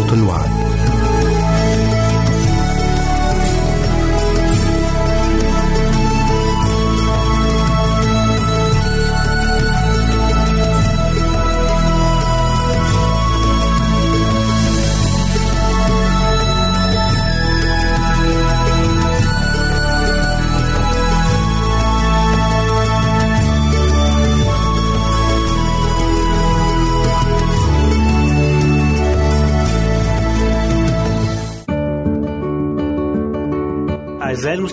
صوت 0.00 0.12
الوعد. 0.12 0.69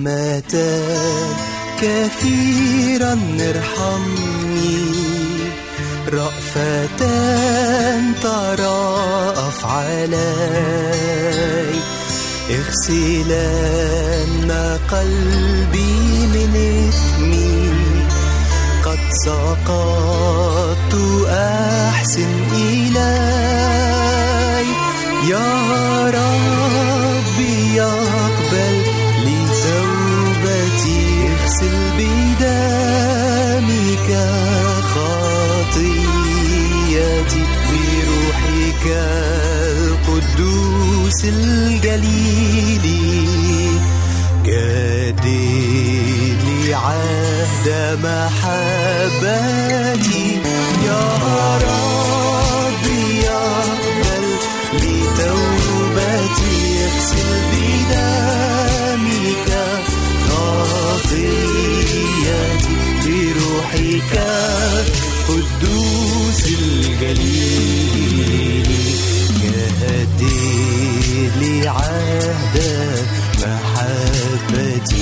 رحمة 0.00 0.54
كثيرا 1.80 3.14
ارحمني. 3.40 4.86
رأفة 6.12 7.00
تراءف 8.22 9.66
علي 9.66 10.14
اغسلن 12.50 14.50
قلبي 14.90 16.26
من 16.26 16.52
إثمي. 16.88 17.70
قد 18.84 18.98
سقطت 19.26 20.94
أحسن 21.28 22.32
إلي. 22.52 23.20
يا 25.28 25.89
بروحك 38.80 38.86
القدوس 40.08 41.24
الجليل 41.24 42.86
جدد 44.44 45.24
لي 46.44 46.74
عهد 46.74 47.66
محبتي. 48.02 49.48
يا 50.86 51.04
ربي 51.62 53.02
يقبل 53.24 54.24
لي 54.72 54.98
توبتي 55.18 56.58
اغسل 56.84 57.30
بدمك 57.52 59.48
خطيتي 60.28 61.40
بروحك 63.04 64.12
قدوس 65.28 66.42
الجليل. 66.46 67.89
لي 71.70 71.76
عهد 71.76 72.56
محبتي. 73.38 75.00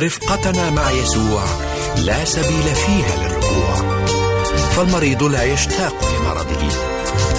رفقتنا 0.00 0.70
مع 0.70 0.90
يسوع 0.90 1.44
لا 1.96 2.24
سبيل 2.24 2.74
فيها 2.74 3.16
للرجوع. 3.16 4.04
فالمريض 4.76 5.22
لا 5.22 5.42
يشتاق 5.42 5.94
لمرضه 6.14 6.68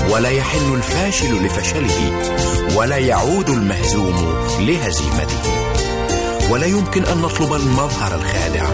ولا 0.09 0.29
يحن 0.29 0.73
الفاشل 0.73 1.45
لفشله 1.45 2.11
ولا 2.75 2.97
يعود 2.97 3.49
المهزوم 3.49 4.35
لهزيمته. 4.59 5.41
ولا 6.49 6.65
يمكن 6.65 7.05
أن 7.05 7.21
نطلب 7.21 7.53
المظهر 7.53 8.15
الخادع 8.15 8.65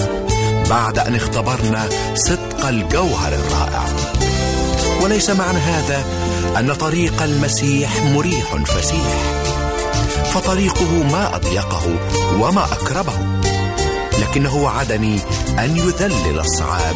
بعد 0.70 1.00
أن 1.00 1.16
اختبرنا 1.16 1.90
صدق 2.16 2.68
الجوهر 2.68 3.34
الرائع. 3.34 3.86
وليس 5.02 5.30
معنى 5.30 5.58
هذا 5.58 6.06
أن 6.60 6.74
طريق 6.74 7.22
المسيح 7.22 8.04
مريح 8.04 8.56
فسيح 8.56 9.38
فطريقه 10.34 11.04
ما 11.12 11.36
أضيقه 11.36 11.84
وما 12.40 12.66
اكرمه 12.66 13.37
لكنه 14.28 14.56
وعدني 14.56 15.20
أن 15.60 15.78
يذلل 15.78 16.40
الصعاب 16.40 16.96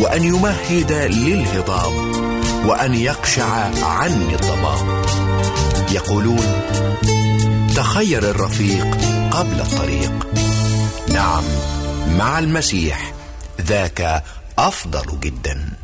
وأن 0.00 0.24
يمهد 0.24 0.92
للهضاب 0.92 1.92
وأن 2.66 2.94
يقشع 2.94 3.70
عني 3.84 4.34
الضباب. 4.34 5.04
يقولون 5.92 6.60
تخير 7.76 8.30
الرفيق 8.30 8.86
قبل 9.30 9.60
الطريق. 9.60 10.26
نعم 11.08 11.44
مع 12.18 12.38
المسيح 12.38 13.12
ذاك 13.60 14.22
أفضل 14.58 15.20
جدا. 15.20 15.83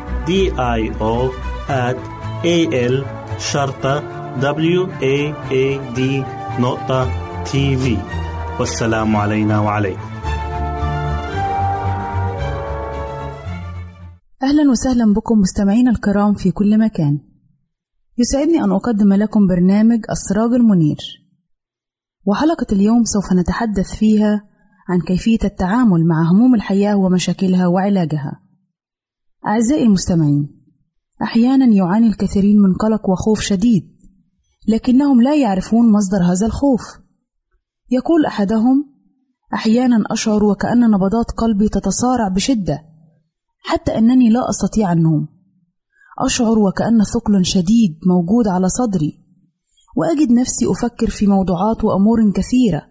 D 0.27 0.31
I 0.79 0.81
O 1.01 1.15
at 1.69 1.97
A 2.45 2.57
L 2.93 3.05
شرطة 3.39 3.95
W 4.39 4.81
A 5.01 5.17
A 5.51 5.95
D 5.97 5.99
نقطة 6.59 7.09
تي 7.43 7.77
في 7.77 7.97
والسلام 8.59 9.15
علينا 9.15 9.59
وعليكم. 9.59 10.11
أهلا 14.43 14.71
وسهلا 14.71 15.13
بكم 15.13 15.39
مستمعينا 15.39 15.91
الكرام 15.91 16.33
في 16.33 16.51
كل 16.51 16.79
مكان. 16.79 17.19
يسعدني 18.17 18.63
أن 18.63 18.71
أقدم 18.71 19.13
لكم 19.13 19.47
برنامج 19.47 19.99
السراج 20.11 20.53
المنير. 20.53 20.97
وحلقة 22.25 22.67
اليوم 22.71 23.03
سوف 23.03 23.33
نتحدث 23.33 23.95
فيها 23.95 24.43
عن 24.89 24.99
كيفية 24.99 25.39
التعامل 25.43 26.07
مع 26.07 26.31
هموم 26.31 26.55
الحياة 26.55 26.95
ومشاكلها 26.95 27.67
وعلاجها. 27.67 28.50
أعزائي 29.47 29.83
المستمعين 29.83 30.61
أحيانا 31.21 31.65
يعاني 31.65 32.07
الكثيرين 32.07 32.59
من 32.59 32.73
قلق 32.73 33.09
وخوف 33.09 33.41
شديد 33.41 33.97
لكنهم 34.67 35.21
لا 35.21 35.35
يعرفون 35.35 35.91
مصدر 35.91 36.23
هذا 36.23 36.45
الخوف. 36.45 36.81
يقول 37.91 38.25
أحدهم 38.25 38.93
أحيانا 39.53 40.03
أشعر 40.11 40.43
وكأن 40.43 40.79
نبضات 40.91 41.31
قلبي 41.37 41.69
تتصارع 41.69 42.27
بشدة 42.27 42.83
حتى 43.57 43.97
أنني 43.97 44.29
لا 44.29 44.49
أستطيع 44.49 44.93
النوم. 44.93 45.27
أشعر 46.19 46.59
وكأن 46.59 47.03
ثقل 47.03 47.45
شديد 47.45 47.99
موجود 48.07 48.47
على 48.47 48.69
صدري 48.69 49.19
وأجد 49.97 50.31
نفسي 50.31 50.65
أفكر 50.71 51.09
في 51.09 51.27
موضوعات 51.27 51.83
وأمور 51.83 52.31
كثيرة. 52.35 52.81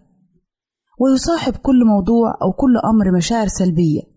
ويصاحب 1.00 1.52
كل 1.52 1.85
موضوع 1.87 2.38
أو 2.42 2.52
كل 2.52 2.76
أمر 2.76 3.16
مشاعر 3.16 3.49
سلبية. 3.49 4.10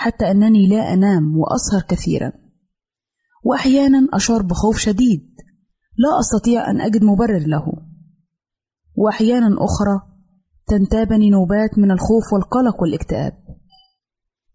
حتى 0.00 0.30
أنني 0.30 0.66
لا 0.66 0.92
أنام 0.92 1.36
وأسهر 1.36 1.82
كثيرا 1.88 2.32
وأحيانا 3.44 4.08
أشعر 4.14 4.42
بخوف 4.42 4.78
شديد 4.78 5.36
لا 5.96 6.20
أستطيع 6.20 6.70
أن 6.70 6.80
أجد 6.80 7.04
مبرر 7.04 7.46
له 7.46 7.72
وأحيانا 8.96 9.56
أخرى 9.58 10.00
تنتابني 10.66 11.30
نوبات 11.30 11.78
من 11.78 11.90
الخوف 11.90 12.32
والقلق 12.32 12.82
والاكتئاب 12.82 13.32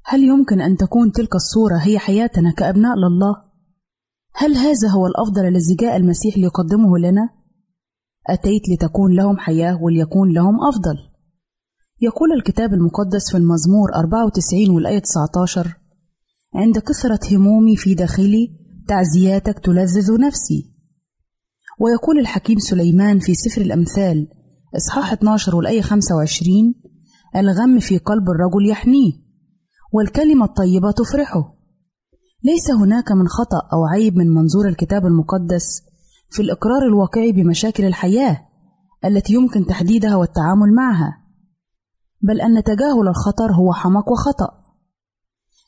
هل 0.06 0.24
يمكن 0.24 0.62
أن 0.62 0.78
تكون 0.78 1.12
تلك 1.12 1.36
الصورة 1.36 1.78
هي 1.82 2.00
حياتنا 2.00 2.52
كأبناء 2.52 2.96
لله؟ 2.96 3.36
هل 4.36 4.58
هذا 4.58 4.90
هو 4.96 5.08
الأفضل 5.08 5.46
الذي 5.46 5.76
جاء 5.80 5.96
المسيح 5.98 6.38
ليقدمه 6.38 6.98
لنا؟ 6.98 7.30
أتيت 8.30 8.62
لتكون 8.70 9.16
لهم 9.16 9.38
حياة 9.38 9.84
وليكون 9.84 10.34
لهم 10.34 10.56
أفضل. 10.68 11.13
يقول 12.04 12.32
الكتاب 12.32 12.74
المقدس 12.74 13.32
في 13.32 13.38
المزمور 13.38 13.96
94 13.96 14.70
والآية 14.70 15.00
19: 15.00 15.78
عند 16.56 16.78
كثرة 16.78 17.20
همومي 17.36 17.76
في 17.76 17.94
داخلي 17.94 18.50
تعزياتك 18.88 19.60
تلذذ 19.60 20.22
نفسي. 20.22 20.74
ويقول 21.80 22.20
الحكيم 22.20 22.60
سليمان 22.60 23.20
في 23.20 23.34
سفر 23.34 23.62
الأمثال 23.62 24.28
إصحاح 24.78 25.12
12 25.12 25.56
والآية 25.56 25.82
25: 25.82 26.74
الغم 27.36 27.80
في 27.80 27.98
قلب 27.98 28.30
الرجل 28.30 28.70
يحنيه 28.70 29.14
والكلمة 29.94 30.46
الطيبة 30.46 30.92
تفرحه. 30.92 31.56
ليس 32.44 32.72
هناك 32.72 33.12
من 33.12 33.28
خطأ 33.28 33.62
أو 33.74 33.86
عيب 33.86 34.18
من 34.18 34.30
منظور 34.30 34.68
الكتاب 34.68 35.06
المقدس 35.06 35.82
في 36.30 36.42
الإقرار 36.42 36.84
الواقعي 36.88 37.32
بمشاكل 37.32 37.86
الحياة 37.86 38.48
التي 39.06 39.34
يمكن 39.34 39.66
تحديدها 39.66 40.16
والتعامل 40.16 40.74
معها، 40.76 41.23
بل 42.24 42.42
أن 42.42 42.64
تجاهل 42.64 43.08
الخطر 43.08 43.52
هو 43.52 43.74
حمق 43.74 44.12
وخطأ. 44.12 44.64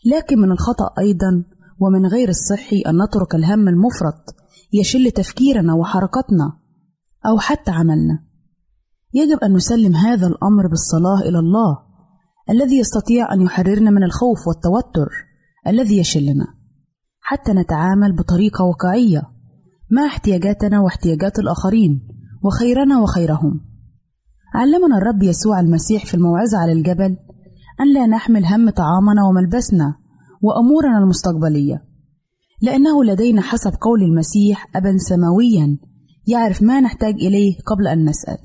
لكن 0.06 0.40
من 0.40 0.52
الخطأ 0.52 0.94
أيضا 1.00 1.44
ومن 1.80 2.06
غير 2.06 2.30
الصحي 2.30 2.82
أن 2.82 3.04
نترك 3.04 3.36
الهم 3.36 3.68
المفرط 3.68 4.36
يشل 4.74 5.12
تفكيرنا 5.12 5.74
وحركتنا 5.74 6.58
أو 7.26 7.40
حتى 7.40 7.72
عملنا. 7.72 8.20
يجب 9.14 9.38
أن 9.44 9.54
نسلم 9.54 9.96
هذا 9.96 10.28
الأمر 10.28 10.68
بالصلاة 10.68 11.20
إلى 11.30 11.40
الله 11.40 11.78
الذي 12.50 12.78
يستطيع 12.78 13.34
أن 13.34 13.42
يحررنا 13.42 13.92
من 13.92 14.04
الخوف 14.04 14.48
والتوتر 14.48 15.10
الذي 15.68 15.98
يشلنا 15.98 16.48
حتى 17.22 17.54
نتعامل 17.54 18.16
بطريقة 18.16 18.64
واقعية 18.66 19.22
مع 19.92 20.06
احتياجاتنا 20.06 20.80
واحتياجات 20.80 21.40
الآخرين 21.40 22.08
وخيرنا 22.44 23.00
وخيرهم. 23.00 23.75
علمنا 24.56 24.98
الرب 24.98 25.24
يسوع 25.24 25.60
المسيح 25.60 26.06
في 26.06 26.14
الموعظة 26.14 26.58
على 26.58 26.72
الجبل 26.72 27.18
أن 27.82 27.94
لا 27.94 28.08
نحمل 28.08 28.46
هم 28.46 28.70
طعامنا 28.70 29.24
وملبسنا 29.30 29.96
وأمورنا 30.42 30.98
المستقبلية، 30.98 31.84
لأنه 32.62 33.04
لدينا 33.04 33.42
حسب 33.42 33.72
قول 33.82 34.04
المسيح 34.04 34.68
أبا 34.76 34.98
سماويا 34.98 35.78
يعرف 36.28 36.64
ما 36.64 36.82
نحتاج 36.82 37.14
إليه 37.14 37.56
قبل 37.66 37.88
أن 37.88 38.06
نسأل. 38.10 38.38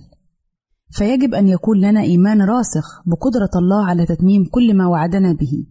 فيجب 0.91 1.35
أن 1.35 1.49
يكون 1.49 1.81
لنا 1.81 2.01
إيمان 2.01 2.43
راسخ 2.43 3.03
بقدرة 3.07 3.51
الله 3.61 3.87
على 3.87 4.07
تتميم 4.07 4.45
كل 4.51 4.77
ما 4.77 4.87
وعدنا 4.87 5.33
به. 5.33 5.67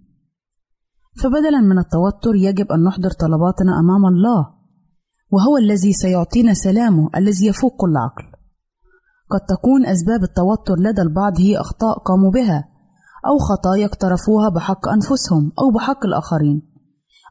فبدلا 1.24 1.60
من 1.62 1.80
التوتر 1.80 2.36
يجب 2.36 2.72
أن 2.72 2.84
نحضر 2.84 3.10
طلباتنا 3.10 3.80
أمام 3.80 4.06
الله، 4.06 4.48
وهو 5.32 5.58
الذي 5.58 5.94
سيعطينا 5.94 6.54
سلامه 6.54 7.10
الذي 7.16 7.48
يفوق 7.48 7.76
كل 7.78 7.98
عقل. 7.98 8.39
قد 9.30 9.40
تكون 9.40 9.86
أسباب 9.86 10.24
التوتر 10.24 10.76
لدى 10.80 11.02
البعض 11.02 11.40
هي 11.40 11.58
أخطاء 11.58 12.00
قاموا 12.00 12.32
بها، 12.32 12.70
أو 13.28 13.38
خطايا 13.38 13.86
اقترفوها 13.86 14.50
بحق 14.50 14.88
أنفسهم 14.88 15.52
أو 15.60 15.72
بحق 15.76 16.06
الآخرين، 16.06 16.62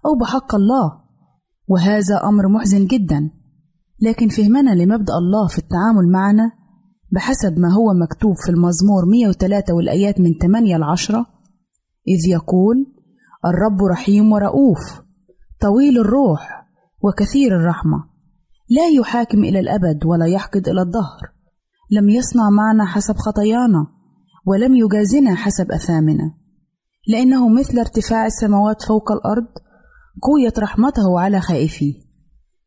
أو 0.07 0.19
بحق 0.21 0.55
الله، 0.55 0.93
وهذا 1.69 2.21
أمر 2.25 2.49
محزن 2.49 2.87
جدا. 2.87 3.31
لكن 4.01 4.29
فهمنا 4.29 4.71
لمبدأ 4.71 5.13
الله 5.15 5.47
في 5.49 5.59
التعامل 5.59 6.09
معنا 6.13 6.53
بحسب 7.13 7.59
ما 7.59 7.73
هو 7.73 7.95
مكتوب 7.95 8.35
في 8.37 8.49
المزمور 8.49 9.07
103 9.07 9.75
والآيات 9.75 10.21
من 10.21 10.35
8 10.43 10.77
ل 10.77 10.83
10 10.83 11.27
إذ 12.09 12.29
يقول 12.29 12.87
الرب 13.47 13.83
رحيم 13.83 14.33
ورؤوف 14.33 15.01
طويل 15.61 15.99
الروح 15.99 16.67
وكثير 17.03 17.57
الرحمة 17.57 18.05
لا 18.71 18.89
يحاكم 19.01 19.45
إلى 19.45 19.61
الأبد 19.61 20.07
ولا 20.07 20.27
يحقد 20.27 20.69
إلى 20.69 20.83
الدهر 20.83 21.38
لم 21.91 22.09
يصنع 22.09 22.51
معنا 22.51 22.85
حسب 22.85 23.17
خطايانا 23.17 23.87
ولم 24.47 24.75
يجازنا 24.75 25.35
حسب 25.35 25.73
أثامنا. 25.73 26.35
لأنه 27.09 27.49
مثل 27.49 27.79
ارتفاع 27.79 28.27
السماوات 28.27 28.83
فوق 28.83 29.13
الأرض 29.13 29.47
قوية 30.23 30.53
رحمته 30.59 31.21
على 31.21 31.41
خائفيه 31.41 31.95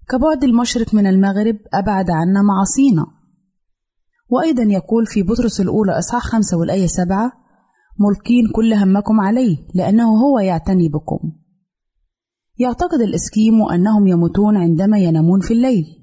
كبعد 0.10 0.44
المشرق 0.44 0.94
من 0.94 1.08
المغرب 1.08 1.56
أبعد 1.74 2.10
عنا 2.10 2.42
معاصينا. 2.42 3.06
وأيضا 4.30 4.63
يقول 4.63 5.06
في 5.06 5.24
بطرس 5.24 5.62
الأولى 5.62 6.00
إصحاح 6.00 6.24
خمسة 6.24 6.58
والآية 6.58 6.88
سبعة 6.88 7.32
ملقين 8.00 8.44
كل 8.56 8.74
همكم 8.74 9.20
عليه 9.20 9.58
لأنه 9.75 10.10
هو 10.24 10.40
يعتني 10.40 10.90
بكم. 10.90 11.32
يعتقد 12.58 13.01
الإسكيمو 13.01 13.70
أنهم 13.70 14.08
يموتون 14.08 14.58
عندما 14.58 14.98
ينامون 14.98 15.40
في 15.40 15.54
الليل. 15.54 16.00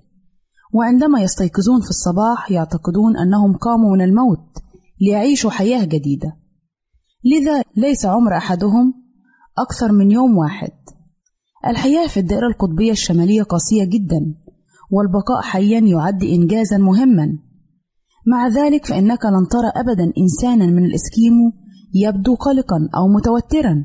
وعندما 0.74 1.20
يستيقظون 1.20 1.80
في 1.80 1.90
الصباح 1.90 2.50
يعتقدون 2.50 3.16
أنهم 3.16 3.56
قاموا 3.56 3.96
من 3.96 4.04
الموت 4.04 4.48
ليعيشوا 5.00 5.50
حياة 5.50 5.84
جديدة. 5.84 6.36
لذا 7.24 7.62
ليس 7.76 8.06
عمر 8.06 8.36
أحدهم 8.36 8.94
أكثر 9.58 9.92
من 9.92 10.10
يوم 10.10 10.36
واحد. 10.36 10.72
الحياة 11.66 12.06
في 12.06 12.20
الدائرة 12.20 12.46
القطبية 12.46 12.92
الشمالية 12.92 13.42
قاسية 13.42 13.84
جدا 13.84 14.34
والبقاء 14.90 15.42
حيا 15.42 15.80
يعد 15.80 16.24
إنجازا 16.24 16.76
مهما. 16.78 17.38
مع 18.26 18.48
ذلك 18.48 18.86
فإنك 18.86 19.24
لن 19.24 19.48
ترى 19.50 19.70
أبدا 19.76 20.12
إنسانا 20.18 20.66
من 20.66 20.84
الإسكيمو 20.84 21.52
يبدو 21.94 22.34
قلقا 22.34 22.88
أو 22.96 23.08
متوترا. 23.08 23.84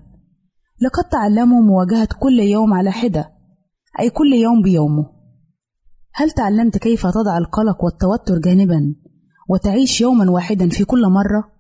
لقد 0.82 1.04
تعلموا 1.12 1.62
مواجهة 1.62 2.08
كل 2.20 2.40
يوم 2.40 2.74
على 2.74 2.92
حدة 2.92 3.32
أي 4.00 4.10
كل 4.10 4.34
يوم 4.34 4.62
بيومه. 4.62 5.23
هل 6.16 6.32
تعلمت 6.32 6.78
كيف 6.78 7.08
تضع 7.08 7.38
القلق 7.38 7.84
والتوتر 7.84 8.40
جانبا 8.40 8.96
وتعيش 9.50 10.02
يوما 10.02 10.32
واحدا 10.32 10.70
في 10.70 10.86
كل 10.86 11.02
مرة؟ 11.02 11.52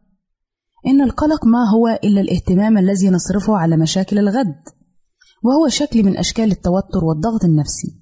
إن 0.87 1.01
القلق 1.01 1.45
ما 1.45 1.69
هو 1.75 1.99
إلا 2.03 2.21
الاهتمام 2.21 2.77
الذي 2.77 3.09
نصرفه 3.09 3.57
على 3.57 3.77
مشاكل 3.77 4.19
الغد 4.19 4.55
وهو 5.43 5.67
شكل 5.67 6.03
من 6.03 6.17
أشكال 6.17 6.51
التوتر 6.51 7.05
والضغط 7.05 7.43
النفسي. 7.43 7.99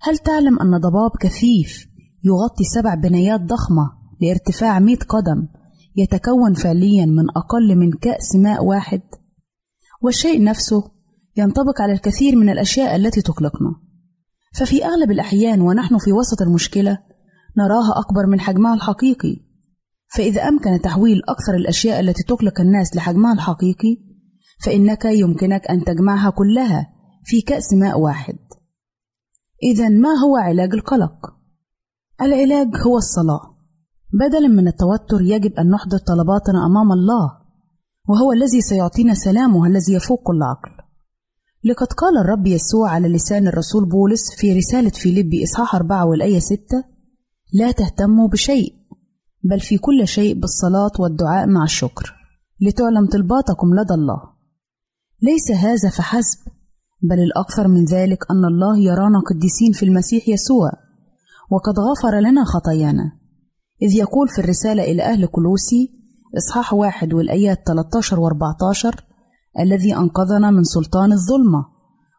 هل 0.00 0.18
تعلم 0.18 0.60
أن 0.60 0.78
ضباب 0.80 1.10
كثيف 1.20 1.86
يغطي 2.24 2.64
سبع 2.64 2.94
بنايات 2.94 3.40
ضخمة 3.40 3.92
لارتفاع 4.20 4.78
مئة 4.78 5.04
قدم 5.08 5.48
يتكون 5.96 6.54
فعليا 6.54 7.06
من 7.06 7.30
أقل 7.36 7.76
من 7.76 7.92
كأس 7.92 8.36
ماء 8.36 8.64
واحد؟ 8.64 9.02
والشيء 10.02 10.44
نفسه 10.44 10.90
ينطبق 11.36 11.80
على 11.80 11.92
الكثير 11.92 12.36
من 12.36 12.48
الأشياء 12.50 12.96
التي 12.96 13.22
تقلقنا. 13.22 13.83
ففي 14.58 14.84
أغلب 14.84 15.10
الأحيان 15.10 15.60
ونحن 15.60 15.98
في 15.98 16.12
وسط 16.12 16.42
المشكلة 16.42 16.98
نراها 17.58 18.00
أكبر 18.00 18.26
من 18.26 18.40
حجمها 18.40 18.74
الحقيقي. 18.74 19.36
فإذا 20.16 20.42
أمكن 20.42 20.80
تحويل 20.82 21.22
أكثر 21.28 21.54
الأشياء 21.54 22.00
التي 22.00 22.22
تقلق 22.22 22.60
الناس 22.60 22.96
لحجمها 22.96 23.32
الحقيقي 23.32 23.96
فإنك 24.64 25.04
يمكنك 25.04 25.66
أن 25.70 25.84
تجمعها 25.84 26.30
كلها 26.30 26.92
في 27.24 27.40
كأس 27.40 27.72
ماء 27.72 28.00
واحد. 28.00 28.38
إذا 29.62 29.88
ما 29.88 30.08
هو 30.08 30.36
علاج 30.36 30.74
القلق؟ 30.74 31.14
العلاج 32.22 32.68
هو 32.86 32.96
الصلاة. 32.96 33.54
بدلا 34.12 34.48
من 34.48 34.68
التوتر 34.68 35.20
يجب 35.20 35.52
أن 35.52 35.70
نحضر 35.70 35.98
طلباتنا 35.98 36.66
أمام 36.66 36.92
الله 36.92 37.44
وهو 38.08 38.32
الذي 38.32 38.60
سيعطينا 38.60 39.14
سلامه 39.14 39.66
الذي 39.66 39.92
يفوق 39.92 40.22
كل 40.22 40.42
عقل 40.42 40.83
لقد 41.64 41.86
قال 41.86 42.18
الرب 42.18 42.46
يسوع 42.46 42.90
على 42.90 43.08
لسان 43.08 43.48
الرسول 43.48 43.88
بولس 43.88 44.34
في 44.36 44.52
رسالة 44.58 44.90
فيليبي 44.90 45.44
إصحاح 45.44 45.74
أربعة 45.74 46.06
والآية 46.06 46.38
ستة 46.38 46.84
لا 47.52 47.72
تهتموا 47.72 48.28
بشيء 48.28 48.74
بل 49.44 49.60
في 49.60 49.78
كل 49.78 50.08
شيء 50.08 50.40
بالصلاة 50.40 50.92
والدعاء 50.98 51.46
مع 51.46 51.64
الشكر 51.64 52.14
لتعلم 52.60 53.06
طلباتكم 53.06 53.74
لدى 53.74 53.94
الله. 53.94 54.20
ليس 55.22 55.50
هذا 55.50 55.90
فحسب 55.90 56.38
بل 57.02 57.18
الأكثر 57.18 57.68
من 57.68 57.84
ذلك 57.84 58.18
أن 58.30 58.44
الله 58.44 58.78
يرانا 58.78 59.20
قديسين 59.20 59.72
في 59.72 59.82
المسيح 59.82 60.28
يسوع 60.28 60.72
وقد 61.50 61.74
غفر 61.78 62.20
لنا 62.20 62.44
خطايانا. 62.44 63.12
إذ 63.82 63.96
يقول 63.96 64.28
في 64.28 64.38
الرسالة 64.38 64.82
إلى 64.82 65.02
أهل 65.02 65.26
كلوسي 65.26 65.90
إصحاح 66.36 66.74
واحد 66.74 67.14
والآيات 67.14 67.58
13 67.66 68.20
و 68.20 68.26
14 68.26 69.04
الذي 69.60 69.96
أنقذنا 69.96 70.50
من 70.50 70.64
سلطان 70.64 71.12
الظلمة 71.12 71.66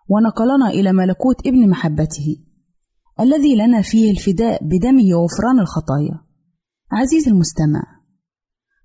ونقلنا 0.09 0.69
إلى 0.69 0.93
ملكوت 0.93 1.47
ابن 1.47 1.69
محبته 1.69 2.37
الذي 3.19 3.55
لنا 3.55 3.81
فيه 3.81 4.11
الفداء 4.11 4.63
بدمه 4.63 5.17
وغفران 5.17 5.59
الخطايا. 5.59 6.21
عزيزي 6.91 7.31
المستمع 7.31 7.83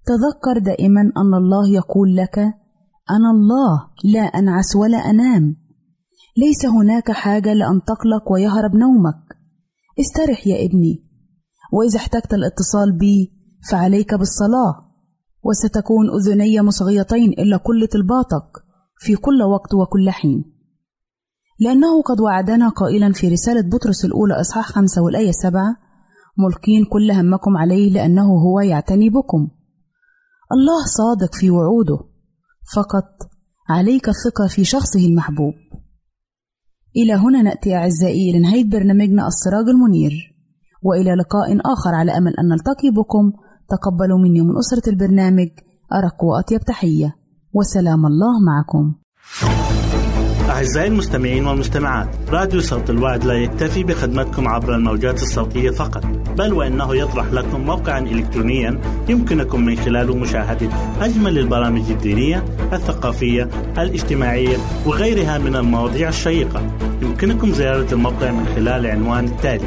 تذكر 0.07 0.59
دائما 0.59 1.01
أن 1.01 1.35
الله 1.35 1.69
يقول 1.69 2.17
لك 2.17 2.39
أنا 3.11 3.31
الله 3.35 3.91
لا 4.05 4.21
أنعس 4.21 4.77
ولا 4.77 4.99
أنام. 4.99 5.57
ليس 6.37 6.67
هناك 6.67 7.11
حاجة 7.11 7.53
لأن 7.53 7.81
تقلق 7.87 8.33
ويهرب 8.33 8.71
نومك. 8.77 9.37
استرح 10.01 10.47
يا 10.47 10.67
ابني 10.67 11.05
وإذا 11.73 11.97
احتجت 11.97 12.35
الاتصال 12.35 12.99
بي 12.99 13.33
فعليك 13.71 14.15
بالصلاة. 14.15 14.90
وستكون 15.43 16.07
أذني 16.11 16.61
مصغيتين 16.61 17.33
إلى 17.33 17.59
كل 17.59 17.87
طلباتك 17.87 18.65
في 18.99 19.17
كل 19.17 19.43
وقت 19.43 19.75
وكل 19.75 20.11
حين. 20.11 20.45
لأنه 21.61 22.03
قد 22.03 22.21
وعدنا 22.21 22.69
قائلا 22.69 23.13
في 23.13 23.29
رسالة 23.29 23.61
بطرس 23.69 24.05
الأولى 24.05 24.41
إصحاح 24.41 24.67
خمسة 24.67 25.03
والآية 25.03 25.31
سبعة 25.31 25.77
ملقين 26.39 26.85
كل 26.85 27.11
همكم 27.11 27.57
عليه 27.57 27.93
لأنه 27.93 28.27
هو 28.27 28.61
يعتني 28.61 29.11
بكم. 29.11 29.49
الله 30.53 30.85
صادق 30.87 31.35
في 31.35 31.51
وعوده 31.51 31.99
فقط 32.77 33.09
عليك 33.69 34.09
الثقة 34.09 34.47
في 34.49 34.65
شخصه 34.65 35.07
المحبوب. 35.07 35.55
إلى 36.97 37.15
هنا 37.15 37.43
نأتي 37.43 37.77
أعزائي 37.77 38.33
لنهاية 38.33 38.71
برنامجنا 38.71 39.27
السراج 39.27 39.69
المنير 39.69 40.13
وإلى 40.83 41.15
لقاء 41.15 41.57
آخر 41.73 41.95
على 41.95 42.13
أمل 42.19 42.37
أن 42.37 42.49
نلتقي 42.49 42.91
بكم 42.91 43.33
تقبلوا 43.71 44.19
مني 44.19 44.41
من 44.41 44.59
أسرة 44.59 44.91
البرنامج 44.93 45.49
أرق 45.93 46.25
وأطيب 46.25 46.61
تحية 46.61 47.17
وسلام 47.53 48.07
الله 48.07 48.41
معكم. 48.47 48.95
أعزائي 50.51 50.89
المستمعين 50.89 51.47
والمستمعات 51.47 52.09
راديو 52.29 52.61
صوت 52.61 52.91
الوعد 52.91 53.25
لا 53.25 53.35
يكتفي 53.35 53.85
بخدمتكم 53.85 54.49
عبر 54.49 54.75
الموجات 54.75 55.23
الصوتية 55.23 55.71
فقط 55.71 56.07
بل 56.39 56.53
وإنه 56.53 56.97
يطرح 56.97 57.33
لكم 57.33 57.61
موقعا 57.61 57.99
إلكترونيا 57.99 58.81
يمكنكم 59.09 59.61
من 59.61 59.77
خلاله 59.77 60.17
مشاهدة 60.17 60.69
أجمل 61.01 61.39
البرامج 61.39 61.91
الدينية 61.91 62.45
الثقافية 62.73 63.49
الاجتماعية 63.79 64.57
وغيرها 64.87 65.39
من 65.39 65.57
المواضيع 65.57 66.09
الشيقة. 66.09 66.77
يمكنكم 67.03 67.53
زيارة 67.53 67.95
الموقع 67.95 68.31
من 68.31 68.47
خلال 68.47 68.87
العنوان 68.87 69.25
التالي 69.25 69.67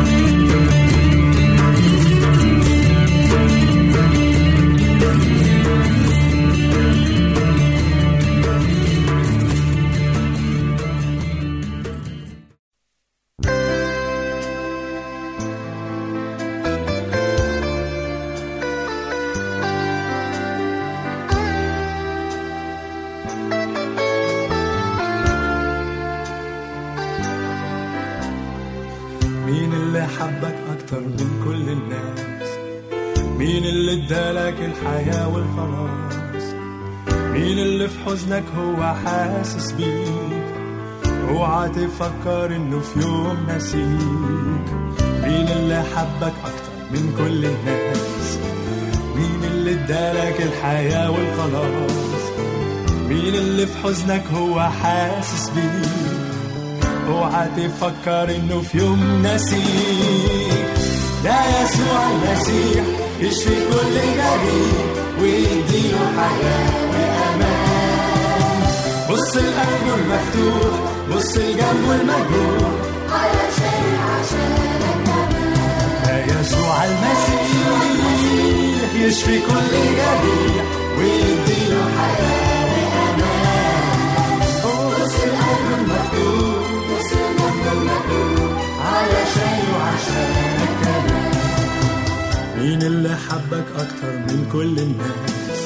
حبك 30.21 30.55
أكتر 30.75 30.99
من 30.99 31.41
كل 31.45 31.69
الناس. 31.69 32.49
مين 33.37 33.63
اللي 33.65 34.05
ادالك 34.05 34.55
الحياة 34.59 35.27
والخلاص؟ 35.29 36.43
مين 37.31 37.59
اللي 37.59 37.87
في 37.89 37.99
حزنك 38.05 38.43
هو 38.57 38.93
حاسس 39.05 39.71
بيك؟ 39.71 40.07
اوعى 41.29 41.69
تفكر 41.69 42.55
إنه 42.55 42.79
في 42.79 42.99
يوم 42.99 43.37
نسيك. 43.49 44.71
مين 45.23 45.47
اللي 45.47 45.83
حبك 45.95 46.33
أكتر 46.45 46.71
من 46.91 47.13
كل 47.17 47.45
الناس؟ 47.45 48.37
مين 49.15 49.51
اللي 49.51 49.71
ادالك 49.71 50.41
الحياة 50.41 51.11
والخلاص؟ 51.11 52.21
مين 53.09 53.35
اللي 53.35 53.67
في 53.67 53.77
حزنك 53.83 54.23
هو 54.33 54.59
حاسس 54.61 55.49
بيك؟ 55.49 56.00
اوعى 57.11 57.47
تفكر 57.57 58.35
إنه 58.35 58.61
في 58.61 58.77
يوم 58.77 59.21
نسيك 59.25 60.61
ده 61.23 61.35
يسوع 61.61 62.01
المسيح 62.11 62.83
يشفي 63.19 63.55
كل 63.55 63.93
جريح 63.93 64.77
ويديله 65.21 65.99
حياة 66.17 66.71
وأمان. 66.91 68.61
بص 69.11 69.35
لقلبه 69.35 69.95
المفتوح 69.95 70.79
بص 71.15 71.37
لجنبه 71.37 71.95
المجروح 71.95 72.71
علشان 73.11 73.83
عشانك 74.09 74.95
كمان 75.05 76.29
يسوع 76.41 76.83
المسيح 76.83 78.89
يشفي 79.05 79.39
كل 79.39 79.71
جريح 79.71 80.65
ويديله 80.97 81.83
حياة 81.97 82.60
علشان 88.79 89.59
وعشانك 89.75 90.69
كمان 90.83 91.31
مين 92.59 92.81
اللي 92.81 93.15
حبك 93.29 93.65
أكتر 93.75 94.11
من 94.17 94.47
كل 94.53 94.79
الناس؟ 94.79 95.61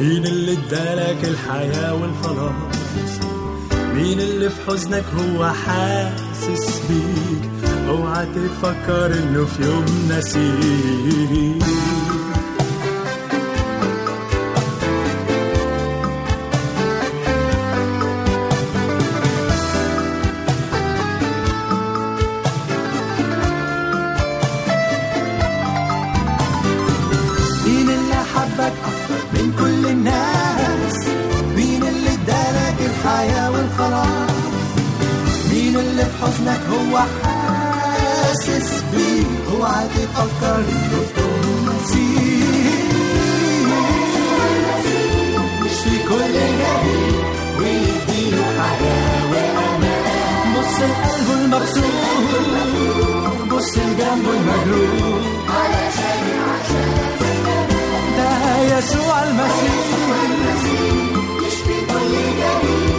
مين 0.00 0.26
اللي 0.26 0.52
ادالك 0.52 1.24
الحياة 1.24 1.94
والخلاص 1.94 2.52
مين 3.94 4.20
اللي 4.20 4.50
في 4.50 4.56
حزنك 4.70 5.04
هو 5.18 5.48
حاسس 5.48 6.80
بيك؟ 6.88 7.50
اوعى 7.88 8.26
تفكر 8.26 9.06
إنه 9.06 9.44
في 9.44 9.62
يوم 9.62 9.84
نسيك. 10.10 11.62
اوعى 39.62 39.88
تفكر 39.88 40.56
انه 40.58 41.02
يوم 41.18 41.68
نسيك 41.68 42.92
مش 45.64 45.76
في 45.84 45.98
كل 46.08 46.32
جريح 46.32 46.82
ويديله 47.58 48.44
حياة 48.58 49.24
وأمان. 49.30 50.54
بص 50.54 50.76
لقلبه 50.80 51.34
المكسور 51.44 51.92
بص 53.50 53.78
لجنبه 53.78 54.30
المجروح 54.30 55.22
علشان 55.48 56.24
عشانك 56.48 57.20
ده 58.16 58.30
يسوع 58.78 59.22
المسيح. 59.22 59.86
يشفي 61.46 61.76
كل 61.86 62.12
جريح 62.38 62.91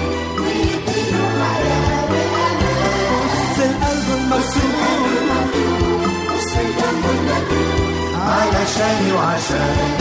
علشاني 8.64 9.12
وعشانك. 9.12 9.98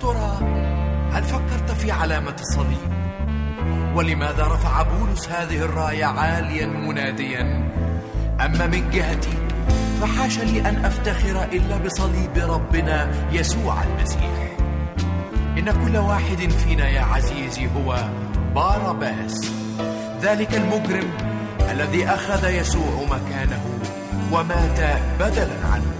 ترى 0.00 0.38
هل 1.12 1.22
فكرت 1.22 1.70
في 1.78 1.92
علامة 1.92 2.36
الصليب؟ 2.40 2.92
ولماذا 3.94 4.46
رفع 4.46 4.82
بولس 4.82 5.28
هذه 5.28 5.58
الراية 5.58 6.04
عاليا 6.04 6.66
مناديا؟ 6.66 7.40
أما 8.40 8.66
من 8.66 8.90
جهتي 8.90 9.38
فحاش 10.00 10.38
لي 10.38 10.68
أن 10.68 10.84
أفتخر 10.84 11.44
إلا 11.52 11.76
بصليب 11.76 12.30
ربنا 12.36 13.10
يسوع 13.32 13.82
المسيح. 13.82 14.56
إن 15.58 15.70
كل 15.84 15.96
واحد 15.96 16.50
فينا 16.50 16.88
يا 16.88 17.00
عزيزي 17.00 17.68
هو 17.76 18.08
باراباس 18.54 19.50
ذلك 20.22 20.54
المجرم 20.54 21.10
الذي 21.70 22.06
أخذ 22.06 22.50
يسوع 22.50 23.04
مكانه 23.10 23.60
ومات 24.32 24.80
بدلا 25.20 25.66
عنه. 25.72 25.92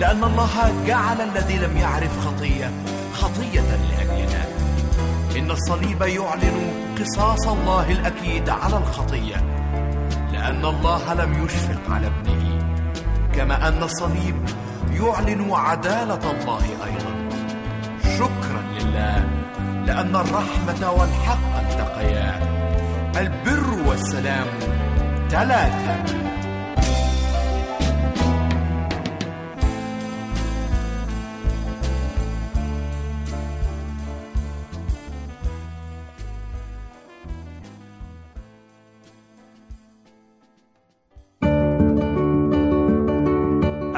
لأن 0.00 0.24
الله 0.24 0.72
جعل 0.86 1.20
الذي 1.20 1.58
لم 1.58 1.76
يعرف 1.76 2.26
خطية 2.26 2.70
خطية 3.14 3.60
لأجلنا. 3.60 4.44
إن 5.36 5.50
الصليب 5.50 6.02
يعلن 6.02 6.72
قصاص 7.00 7.48
الله 7.48 7.90
الأكيد 7.90 8.48
على 8.48 8.76
الخطية. 8.76 9.36
لأن 10.32 10.64
الله 10.64 11.14
لم 11.14 11.44
يشفق 11.44 11.80
على 11.90 12.06
ابنه. 12.06 12.58
كما 13.34 13.68
أن 13.68 13.82
الصليب 13.82 14.36
يعلن 14.92 15.50
عدالة 15.52 16.30
الله 16.30 16.64
أيضا. 16.84 17.28
شكرا 18.18 18.62
لله. 18.80 19.39
لأن 19.90 20.16
الرحمة 20.16 20.90
والحق 20.90 21.56
التقيا 21.60 22.40
البر 23.20 23.88
والسلام 23.88 24.46
تلاتا 25.30 26.04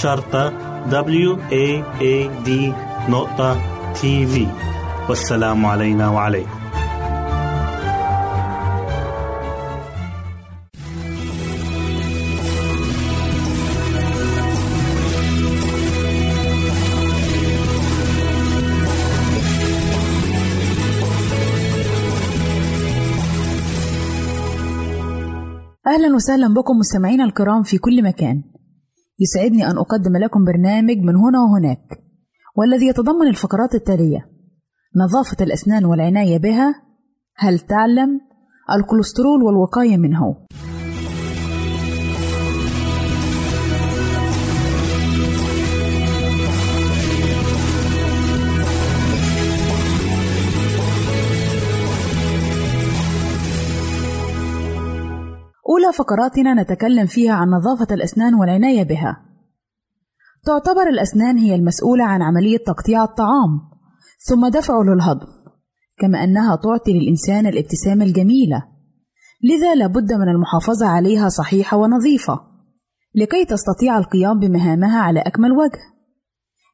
شرطة 0.00 0.50
W 0.90 1.36
A 1.36 1.82
A 2.00 2.46
D 2.46 2.50
نقطة 3.10 3.60
تي 3.92 4.26
في 4.26 4.46
والسلام 5.08 5.66
علينا 5.66 6.08
وعليكم. 6.08 6.62
أهلا 25.86 26.14
وسهلا 26.14 26.54
بكم 26.54 26.76
مستمعينا 26.76 27.24
الكرام 27.24 27.62
في 27.62 27.78
كل 27.78 28.02
مكان. 28.02 28.42
يسعدني 29.22 29.66
أن 29.70 29.78
أقدم 29.78 30.16
لكم 30.16 30.44
برنامج 30.44 30.96
من 30.96 31.16
هنا 31.16 31.38
وهناك 31.40 32.02
والذي 32.56 32.86
يتضمن 32.86 33.28
الفقرات 33.28 33.74
التالية 33.74 34.28
نظافة 34.96 35.44
الأسنان 35.44 35.84
والعناية 35.84 36.38
بها 36.38 36.74
هل 37.36 37.58
تعلم؟ 37.58 38.20
الكوليسترول 38.70 39.42
والوقاية 39.42 39.96
منه. 39.96 40.36
فقراتنا 55.92 56.62
نتكلم 56.62 57.06
فيها 57.06 57.32
عن 57.32 57.48
نظافة 57.48 57.94
الأسنان 57.94 58.34
والعناية 58.34 58.82
بها. 58.82 59.16
تعتبر 60.46 60.88
الأسنان 60.88 61.38
هي 61.38 61.54
المسؤولة 61.54 62.04
عن 62.04 62.22
عملية 62.22 62.58
تقطيع 62.66 63.04
الطعام 63.04 63.60
ثم 64.28 64.48
دفعه 64.48 64.82
للهضم، 64.82 65.26
كما 65.98 66.24
أنها 66.24 66.56
تعطي 66.56 66.92
للإنسان 66.92 67.46
الابتسامة 67.46 68.04
الجميلة، 68.04 68.62
لذا 69.42 69.74
لابد 69.74 70.12
من 70.12 70.28
المحافظة 70.28 70.86
عليها 70.86 71.28
صحيحة 71.28 71.76
ونظيفة، 71.76 72.40
لكي 73.14 73.44
تستطيع 73.44 73.98
القيام 73.98 74.38
بمهامها 74.38 75.00
على 75.00 75.20
أكمل 75.20 75.52
وجه. 75.52 75.80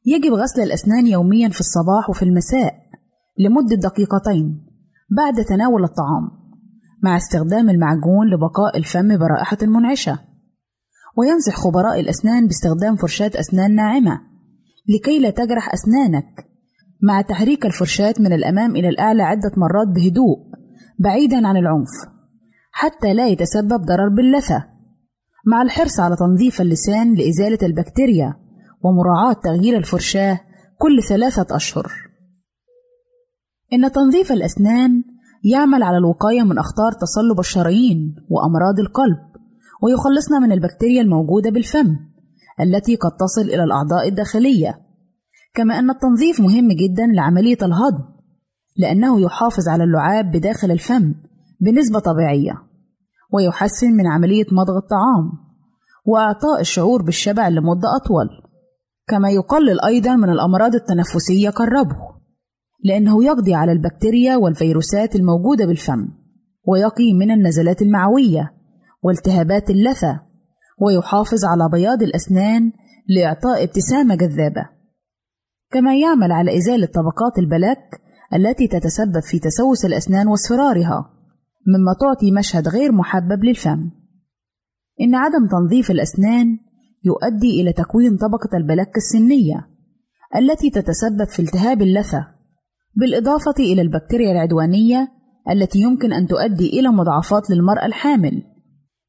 يجب 0.05 0.33
غسل 0.33 0.61
الأسنان 0.61 1.07
يوميا 1.07 1.49
في 1.49 1.59
الصباح 1.59 2.09
وفي 2.09 2.23
المساء 2.23 2.73
لمدة 3.37 3.75
دقيقتين 3.75 4.65
بعد 5.17 5.45
تناول 5.45 5.83
الطعام. 5.83 6.38
مع 7.03 7.17
استخدام 7.17 7.69
المعجون 7.69 8.29
لبقاء 8.33 8.77
الفم 8.77 9.17
برائحة 9.17 9.57
منعشة. 9.61 10.19
وينصح 11.17 11.55
خبراء 11.55 11.99
الأسنان 11.99 12.47
باستخدام 12.47 12.95
فرشاة 12.95 13.31
أسنان 13.35 13.75
ناعمة 13.75 14.21
لكي 14.89 15.19
لا 15.19 15.29
تجرح 15.29 15.73
أسنانك. 15.73 16.45
مع 17.03 17.21
تحريك 17.21 17.65
الفرشاة 17.65 18.13
من 18.19 18.33
الأمام 18.33 18.75
إلى 18.75 18.89
الأعلى 18.89 19.23
عدة 19.23 19.51
مرات 19.57 19.87
بهدوء 19.87 20.37
بعيدا 20.99 21.47
عن 21.47 21.57
العنف 21.57 21.89
حتى 22.71 23.13
لا 23.13 23.27
يتسبب 23.27 23.81
ضرر 23.81 24.09
باللثة. 24.09 24.65
مع 25.47 25.61
الحرص 25.61 25.99
على 25.99 26.15
تنظيف 26.15 26.61
اللسان 26.61 27.13
لإزالة 27.15 27.57
البكتيريا 27.63 28.33
ومراعاة 28.83 29.33
تغيير 29.33 29.77
الفرشاة 29.77 30.39
كل 30.77 31.03
ثلاثة 31.03 31.55
أشهر. 31.55 31.91
إن 33.73 33.91
تنظيف 33.91 34.31
الأسنان 34.31 35.03
يعمل 35.43 35.83
على 35.83 35.97
الوقاية 35.97 36.43
من 36.43 36.57
أخطار 36.57 36.91
تصلب 36.91 37.39
الشرايين 37.39 38.15
وأمراض 38.29 38.79
القلب 38.79 39.17
ويخلصنا 39.81 40.39
من 40.39 40.51
البكتيريا 40.51 41.01
الموجودة 41.01 41.49
بالفم 41.49 41.95
التي 42.61 42.95
قد 42.95 43.11
تصل 43.11 43.41
إلى 43.41 43.63
الأعضاء 43.63 44.07
الداخلية. 44.07 44.79
كما 45.53 45.79
أن 45.79 45.89
التنظيف 45.89 46.39
مهم 46.41 46.67
جدا 46.67 47.07
لعملية 47.15 47.57
الهضم 47.61 48.03
لأنه 48.77 49.21
يحافظ 49.21 49.67
على 49.67 49.83
اللعاب 49.83 50.31
بداخل 50.31 50.71
الفم 50.71 51.13
بنسبة 51.61 51.99
طبيعية 51.99 52.53
ويحسن 53.33 53.91
من 53.91 54.07
عملية 54.07 54.45
مضغ 54.51 54.77
الطعام 54.77 55.31
وإعطاء 56.05 56.59
الشعور 56.59 57.01
بالشبع 57.01 57.47
لمدة 57.47 57.95
أطول 57.95 58.29
كما 59.07 59.29
يقلل 59.29 59.81
أيضا 59.81 60.15
من 60.15 60.29
الأمراض 60.29 60.75
التنفسية 60.75 61.49
كالربو. 61.49 61.95
لأنه 62.83 63.23
يقضي 63.23 63.53
على 63.53 63.71
البكتيريا 63.71 64.35
والفيروسات 64.35 65.15
الموجودة 65.15 65.65
بالفم 65.65 66.07
ويقي 66.67 67.13
من 67.13 67.31
النزلات 67.31 67.81
المعوية 67.81 68.53
والتهابات 69.03 69.69
اللثة 69.69 70.21
ويحافظ 70.81 71.45
على 71.45 71.69
بياض 71.71 72.03
الأسنان 72.03 72.71
لإعطاء 73.07 73.63
ابتسامة 73.63 74.15
جذابة. 74.15 74.69
كما 75.71 75.97
يعمل 75.97 76.31
على 76.31 76.57
إزالة 76.57 76.85
طبقات 76.85 77.39
البلاك 77.39 78.01
التي 78.33 78.67
تتسبب 78.67 79.19
في 79.19 79.39
تسوس 79.39 79.85
الأسنان 79.85 80.27
واصفرارها 80.27 81.09
مما 81.67 81.93
تعطي 81.99 82.31
مشهد 82.31 82.67
غير 82.67 82.91
محبب 82.91 83.43
للفم. 83.43 83.89
إن 85.01 85.15
عدم 85.15 85.47
تنظيف 85.47 85.91
الأسنان 85.91 86.57
يؤدي 87.03 87.61
إلى 87.61 87.73
تكوين 87.73 88.17
طبقة 88.17 88.57
البلاك 88.57 88.97
السنية 88.97 89.67
التي 90.35 90.69
تتسبب 90.69 91.27
في 91.27 91.41
التهاب 91.41 91.81
اللثة 91.81 92.38
بالإضافة 92.95 93.53
إلى 93.59 93.81
البكتيريا 93.81 94.31
العدوانية 94.31 95.07
التي 95.51 95.79
يمكن 95.79 96.13
أن 96.13 96.27
تؤدي 96.27 96.79
إلى 96.79 96.89
مضاعفات 96.89 97.49
للمرأة 97.49 97.85
الحامل 97.85 98.43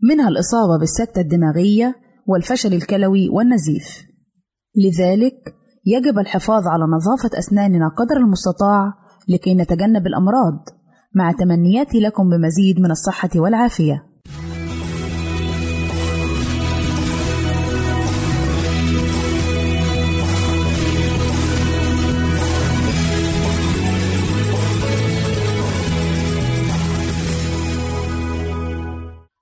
منها 0.03 0.29
الإصابة 0.29 0.79
بالسكتة 0.79 1.21
الدماغية 1.21 1.95
والفشل 2.27 2.75
الكلوي 2.75 3.29
والنزيف. 3.29 4.07
لذلك 4.77 5.55
يجب 5.87 6.19
الحفاظ 6.19 6.67
على 6.67 6.85
نظافة 6.85 7.39
أسناننا 7.39 7.89
قدر 7.89 8.17
المستطاع 8.17 8.93
لكي 9.29 9.55
نتجنب 9.55 10.07
الأمراض 10.07 10.65
مع 11.15 11.33
تمنياتي 11.33 12.01
لكم 12.01 12.29
بمزيد 12.29 12.81
من 12.81 12.91
الصحة 12.91 13.31
والعافية. 13.37 14.10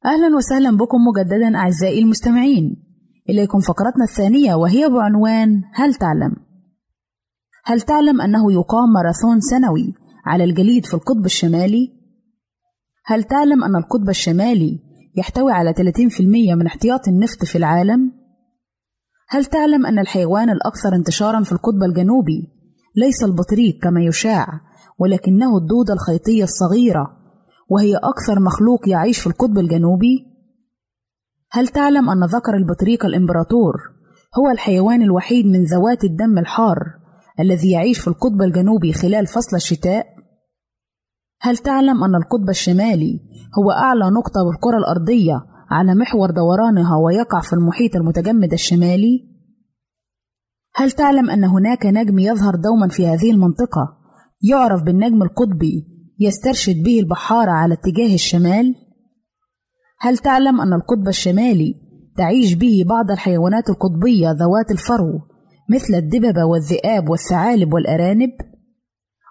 أهلا 0.08 0.36
وسهلا 0.36 0.76
بكم 0.76 0.98
مجددا 0.98 1.56
أعزائي 1.56 1.98
المستمعين 1.98 2.76
إليكم 3.30 3.58
فقرتنا 3.60 4.04
الثانية 4.04 4.54
وهي 4.54 4.88
بعنوان 4.88 5.62
هل 5.74 5.94
تعلم؟ 5.94 6.36
هل 7.64 7.80
تعلم 7.80 8.20
أنه 8.20 8.52
يقام 8.52 8.92
ماراثون 8.94 9.40
سنوي 9.40 9.94
على 10.26 10.44
الجليد 10.44 10.86
في 10.86 10.94
القطب 10.94 11.24
الشمالي؟ 11.24 11.92
هل 13.04 13.24
تعلم 13.24 13.64
أن 13.64 13.76
القطب 13.76 14.08
الشمالي 14.08 14.78
يحتوي 15.16 15.52
على 15.52 15.74
30% 15.74 16.20
من 16.58 16.66
احتياط 16.66 17.08
النفط 17.08 17.44
في 17.44 17.58
العالم؟ 17.58 18.12
هل 19.28 19.44
تعلم 19.44 19.86
أن 19.86 19.98
الحيوان 19.98 20.50
الأكثر 20.50 20.94
انتشارا 20.94 21.42
في 21.42 21.52
القطب 21.52 21.82
الجنوبي 21.82 22.48
ليس 22.96 23.24
البطريق 23.24 23.78
كما 23.82 24.02
يشاع 24.02 24.46
ولكنه 24.98 25.58
الدودة 25.58 25.94
الخيطية 25.94 26.44
الصغيرة 26.44 27.17
وهي 27.70 27.96
أكثر 27.96 28.40
مخلوق 28.40 28.88
يعيش 28.88 29.20
في 29.20 29.26
القطب 29.26 29.58
الجنوبي؟ 29.58 30.26
هل 31.50 31.68
تعلم 31.68 32.10
أن 32.10 32.24
ذكر 32.24 32.56
البطريق 32.56 33.06
الإمبراطور 33.06 33.74
هو 34.38 34.50
الحيوان 34.50 35.02
الوحيد 35.02 35.46
من 35.46 35.64
ذوات 35.64 36.04
الدم 36.04 36.38
الحار 36.38 36.78
الذي 37.40 37.70
يعيش 37.70 37.98
في 37.98 38.08
القطب 38.08 38.42
الجنوبي 38.42 38.92
خلال 38.92 39.26
فصل 39.26 39.56
الشتاء؟ 39.56 40.06
هل 41.40 41.56
تعلم 41.56 42.04
أن 42.04 42.14
القطب 42.14 42.48
الشمالي 42.48 43.20
هو 43.58 43.70
أعلى 43.70 44.10
نقطة 44.10 44.40
بالكرة 44.44 44.78
الأرضية 44.78 45.44
على 45.70 45.94
محور 45.94 46.30
دورانها 46.30 46.96
ويقع 46.96 47.40
في 47.40 47.52
المحيط 47.52 47.96
المتجمد 47.96 48.52
الشمالي؟ 48.52 49.28
هل 50.74 50.90
تعلم 50.90 51.30
أن 51.30 51.44
هناك 51.44 51.86
نجم 51.86 52.18
يظهر 52.18 52.54
دوما 52.54 52.88
في 52.88 53.06
هذه 53.06 53.30
المنطقة 53.30 53.98
يعرف 54.42 54.82
بالنجم 54.82 55.22
القطبي 55.22 55.97
يسترشد 56.20 56.82
به 56.82 57.00
البحارة 57.00 57.50
على 57.50 57.74
اتجاه 57.74 58.14
الشمال؟ 58.14 58.74
هل 60.00 60.18
تعلم 60.18 60.60
أن 60.60 60.72
القطب 60.72 61.08
الشمالي 61.08 61.74
تعيش 62.16 62.54
به 62.54 62.84
بعض 62.88 63.10
الحيوانات 63.10 63.70
القطبية 63.70 64.30
ذوات 64.30 64.70
الفرو 64.70 65.20
مثل 65.70 65.94
الدببة 65.94 66.44
والذئاب 66.44 67.08
والثعالب 67.08 67.74
والأرانب؟ 67.74 68.30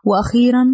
وأخيرا 0.05 0.65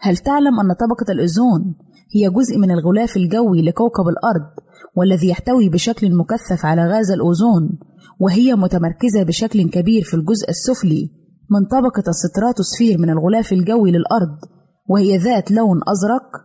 هل 0.00 0.16
تعلم 0.16 0.60
أن 0.60 0.72
طبقة 0.72 1.12
الأوزون 1.12 1.74
هي 2.14 2.30
جزء 2.30 2.58
من 2.58 2.70
الغلاف 2.70 3.16
الجوي 3.16 3.62
لكوكب 3.62 4.08
الأرض 4.08 4.50
والذي 4.96 5.28
يحتوي 5.28 5.68
بشكل 5.68 6.16
مكثف 6.16 6.66
على 6.66 6.86
غاز 6.86 7.10
الأوزون 7.10 7.78
وهي 8.20 8.54
متمركزة 8.54 9.22
بشكل 9.22 9.70
كبير 9.70 10.02
في 10.02 10.14
الجزء 10.14 10.48
السفلي 10.48 11.10
من 11.50 11.66
طبقة 11.66 12.02
الستراتوسفير 12.08 12.98
من 12.98 13.10
الغلاف 13.10 13.52
الجوي 13.52 13.90
للأرض 13.90 14.53
وهي 14.88 15.16
ذات 15.16 15.50
لون 15.50 15.80
أزرق. 15.88 16.44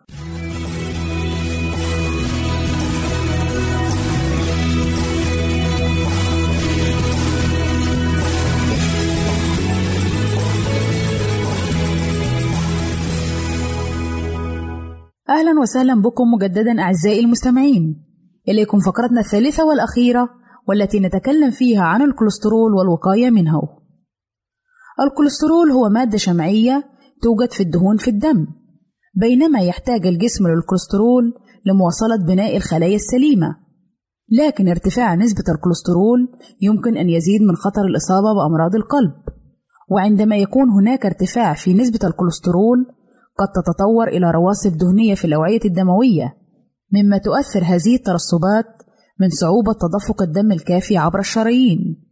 أهلا 15.30 15.60
وسهلا 15.62 16.02
بكم 16.02 16.24
مجددا 16.34 16.82
أعزائي 16.82 17.20
المستمعين. 17.20 18.06
إليكم 18.48 18.80
فقرتنا 18.80 19.20
الثالثة 19.20 19.66
والأخيرة 19.66 20.30
والتي 20.68 21.00
نتكلم 21.00 21.52
فيها 21.52 21.84
عن 21.84 22.02
الكوليسترول 22.02 22.74
والوقاية 22.74 23.30
منه. 23.30 23.62
الكوليسترول 25.00 25.72
هو 25.72 25.90
مادة 25.90 26.18
شمعية 26.18 26.99
توجد 27.22 27.52
في 27.52 27.64
الدهون 27.64 27.98
في 27.98 28.10
الدم 28.10 28.48
بينما 29.16 29.60
يحتاج 29.60 30.08
الجسم 30.08 30.48
للكوليسترول 30.48 31.34
لمواصلة 31.66 32.26
بناء 32.28 32.58
الخلايا 32.58 32.96
السليمة. 32.96 33.56
لكن 34.32 34.68
ارتفاع 34.68 35.16
نسبة 35.16 35.44
الكوليسترول 35.50 36.20
يمكن 36.62 36.98
أن 36.98 37.10
يزيد 37.10 37.42
من 37.42 37.56
خطر 37.56 37.82
الإصابة 37.82 38.34
بأمراض 38.34 38.76
القلب. 38.76 39.14
وعندما 39.92 40.38
يكون 40.38 40.70
هناك 40.70 41.06
ارتفاع 41.06 41.54
في 41.54 41.74
نسبة 41.74 42.00
الكوليسترول 42.04 42.86
قد 43.40 43.48
تتطور 43.48 44.08
إلى 44.08 44.32
رواسب 44.32 44.78
دهنية 44.78 45.16
في 45.16 45.26
الأوعية 45.26 45.60
الدموية 45.66 46.38
مما 46.94 47.18
تؤثر 47.18 47.64
هذه 47.64 47.96
الترسبات 47.96 48.66
من 49.20 49.30
صعوبة 49.30 49.74
تدفق 49.74 50.22
الدم 50.22 50.52
الكافي 50.52 50.98
عبر 50.98 51.20
الشرايين. 51.20 52.06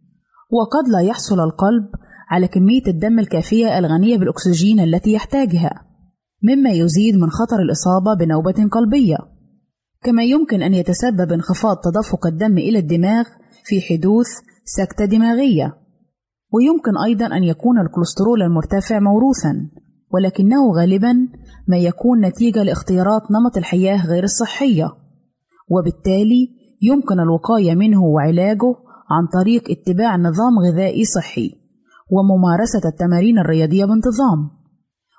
وقد 0.51 0.87
لا 0.87 0.99
يحصل 0.99 1.39
القلب 1.39 1.85
على 2.29 2.47
كمية 2.47 2.87
الدم 2.87 3.19
الكافية 3.19 3.79
الغنية 3.79 4.17
بالأكسجين 4.17 4.79
التي 4.79 5.13
يحتاجها 5.13 5.87
مما 6.43 6.69
يزيد 6.69 7.15
من 7.15 7.29
خطر 7.29 7.59
الإصابة 7.59 8.13
بنوبة 8.13 8.69
قلبية. 8.71 9.17
كما 10.03 10.23
يمكن 10.23 10.61
أن 10.61 10.73
يتسبب 10.73 11.31
انخفاض 11.31 11.77
تدفق 11.77 12.27
الدم 12.27 12.57
إلى 12.57 12.79
الدماغ 12.79 13.25
في 13.63 13.81
حدوث 13.81 14.27
سكتة 14.65 15.05
دماغية. 15.05 15.77
ويمكن 16.53 16.97
أيضا 17.05 17.37
أن 17.37 17.43
يكون 17.43 17.79
الكوليسترول 17.79 18.41
المرتفع 18.41 18.99
موروثا 18.99 19.69
ولكنه 20.13 20.71
غالبا 20.77 21.13
ما 21.67 21.77
يكون 21.77 22.25
نتيجة 22.25 22.63
لاختيارات 22.63 23.21
نمط 23.31 23.57
الحياة 23.57 24.07
غير 24.07 24.23
الصحية. 24.23 24.91
وبالتالي 25.69 26.49
يمكن 26.81 27.19
الوقاية 27.19 27.75
منه 27.75 28.03
وعلاجه 28.03 28.75
عن 29.09 29.27
طريق 29.41 29.63
اتباع 29.71 30.17
نظام 30.17 30.59
غذائي 30.59 31.05
صحي. 31.05 31.56
وممارسة 32.09 32.81
التمارين 32.89 33.39
الرياضية 33.39 33.85
بانتظام. 33.85 34.49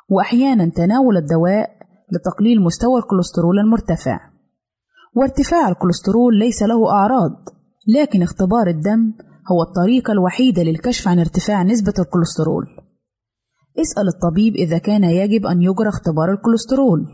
وأحيانا 0.08 0.70
تناول 0.76 1.16
الدواء 1.16 1.70
لتقليل 2.12 2.62
مستوى 2.62 2.98
الكوليسترول 2.98 3.58
المرتفع. 3.58 4.20
وارتفاع 5.16 5.68
الكوليسترول 5.68 6.38
ليس 6.38 6.62
له 6.62 6.90
أعراض 6.90 7.32
لكن 7.88 8.22
اختبار 8.22 8.66
الدم 8.66 9.12
هو 9.52 9.62
الطريقة 9.62 10.12
الوحيدة 10.12 10.62
للكشف 10.62 11.08
عن 11.08 11.18
ارتفاع 11.18 11.62
نسبة 11.62 11.94
الكوليسترول. 11.98 12.66
اسأل 13.80 14.08
الطبيب 14.08 14.54
إذا 14.54 14.78
كان 14.78 15.04
يجب 15.04 15.46
أن 15.46 15.62
يجرى 15.62 15.88
اختبار 15.88 16.32
الكوليسترول. 16.32 17.06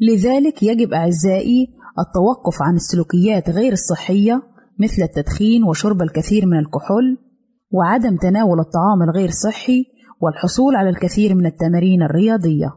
لذلك 0.00 0.62
يجب 0.62 0.92
أعزائي 0.92 1.68
التوقف 1.98 2.62
عن 2.62 2.74
السلوكيات 2.74 3.50
غير 3.50 3.72
الصحية 3.72 4.42
مثل 4.78 5.02
التدخين 5.02 5.64
وشرب 5.64 6.02
الكثير 6.02 6.46
من 6.46 6.58
الكحول 6.58 7.29
وعدم 7.70 8.16
تناول 8.16 8.60
الطعام 8.60 9.02
الغير 9.02 9.30
صحي 9.30 9.84
والحصول 10.20 10.76
على 10.76 10.88
الكثير 10.88 11.34
من 11.34 11.46
التمارين 11.46 12.02
الرياضية. 12.02 12.76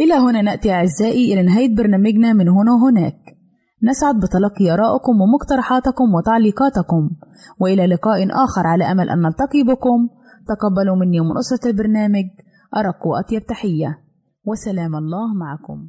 إلى 0.00 0.14
هنا 0.14 0.42
نأتي 0.42 0.72
أعزائي 0.72 1.34
إلى 1.34 1.42
نهاية 1.42 1.76
برنامجنا 1.76 2.32
من 2.32 2.48
هنا 2.48 2.72
وهناك. 2.72 3.20
نسعد 3.82 4.14
بتلقي 4.20 4.70
آرائكم 4.70 5.20
ومقترحاتكم 5.20 6.14
وتعليقاتكم 6.14 7.10
وإلى 7.60 7.86
لقاء 7.86 8.26
آخر 8.44 8.66
على 8.66 8.84
أمل 8.84 9.10
أن 9.10 9.22
نلتقي 9.22 9.62
بكم. 9.62 10.08
تقبلوا 10.48 10.96
مني 10.96 11.20
ومن 11.20 11.38
أسرة 11.38 11.70
البرنامج 11.70 12.24
أرق 12.76 13.06
وأطيب 13.06 13.46
تحية. 13.46 13.98
وسلام 14.44 14.96
الله 14.96 15.34
معكم. 15.34 15.88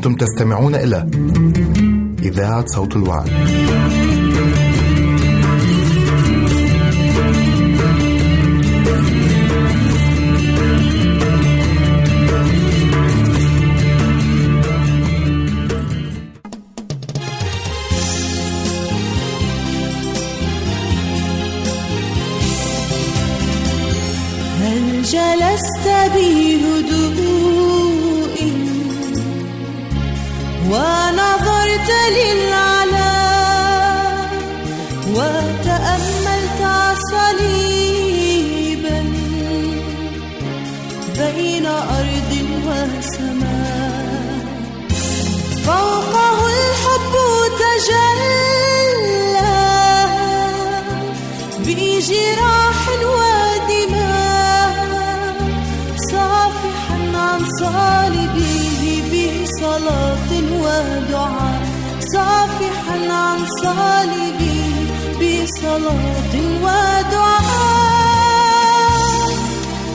أنتم 0.00 0.14
تستمعون 0.14 0.74
إلى 0.74 1.06
إذاعة 2.22 2.66
صوت 2.66 2.96
الوعد. 2.96 3.28
هل 24.60 25.02
جلست 25.02 25.88
بهدوء 26.14 27.19
صليبه 63.62 64.62
بصلاة 65.20 66.34
ودعاء. 66.64 67.40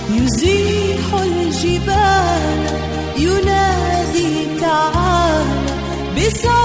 يزيح 0.09 1.07
الجبال 1.13 2.63
ينادي 3.17 4.31
تعالى 4.61 5.45
بصوت 6.17 6.64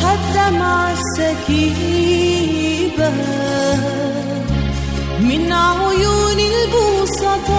مسح 0.00 0.10
الدمع 0.10 0.92
السكيبة. 0.92 1.90
من 5.20 5.52
عيون 5.52 6.40
البسطاء 6.54 7.50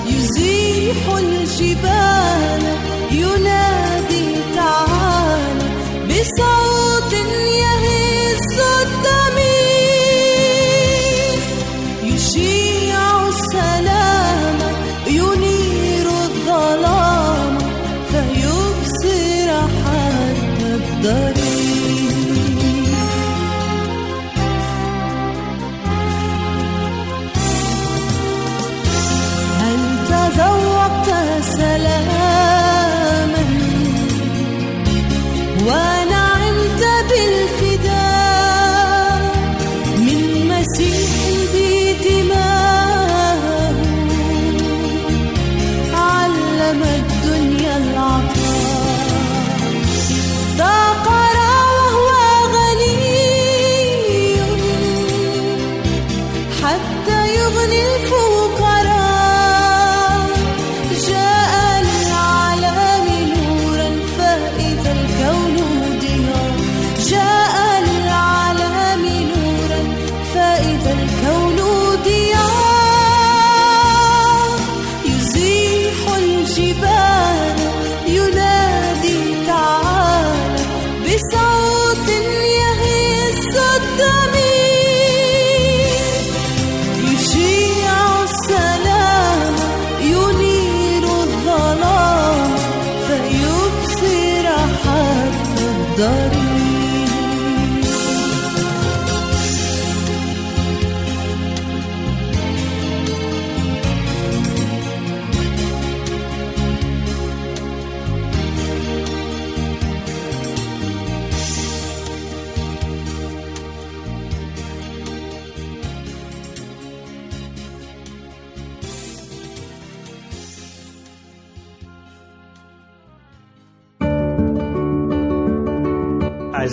يزيح 0.07 0.97
الجبال 1.19 2.63
ينادي 3.11 4.27
تعالى 4.57 5.69
بصوت 6.09 6.70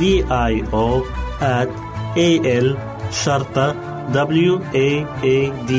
D 0.00 0.02
I 0.30 0.52
O 0.72 1.02
at 1.40 1.68
A 2.16 2.30
L 2.64 2.76
شرطة 3.10 3.74
W 4.12 4.60
A 4.74 5.06
A 5.24 5.68
D 5.68 5.72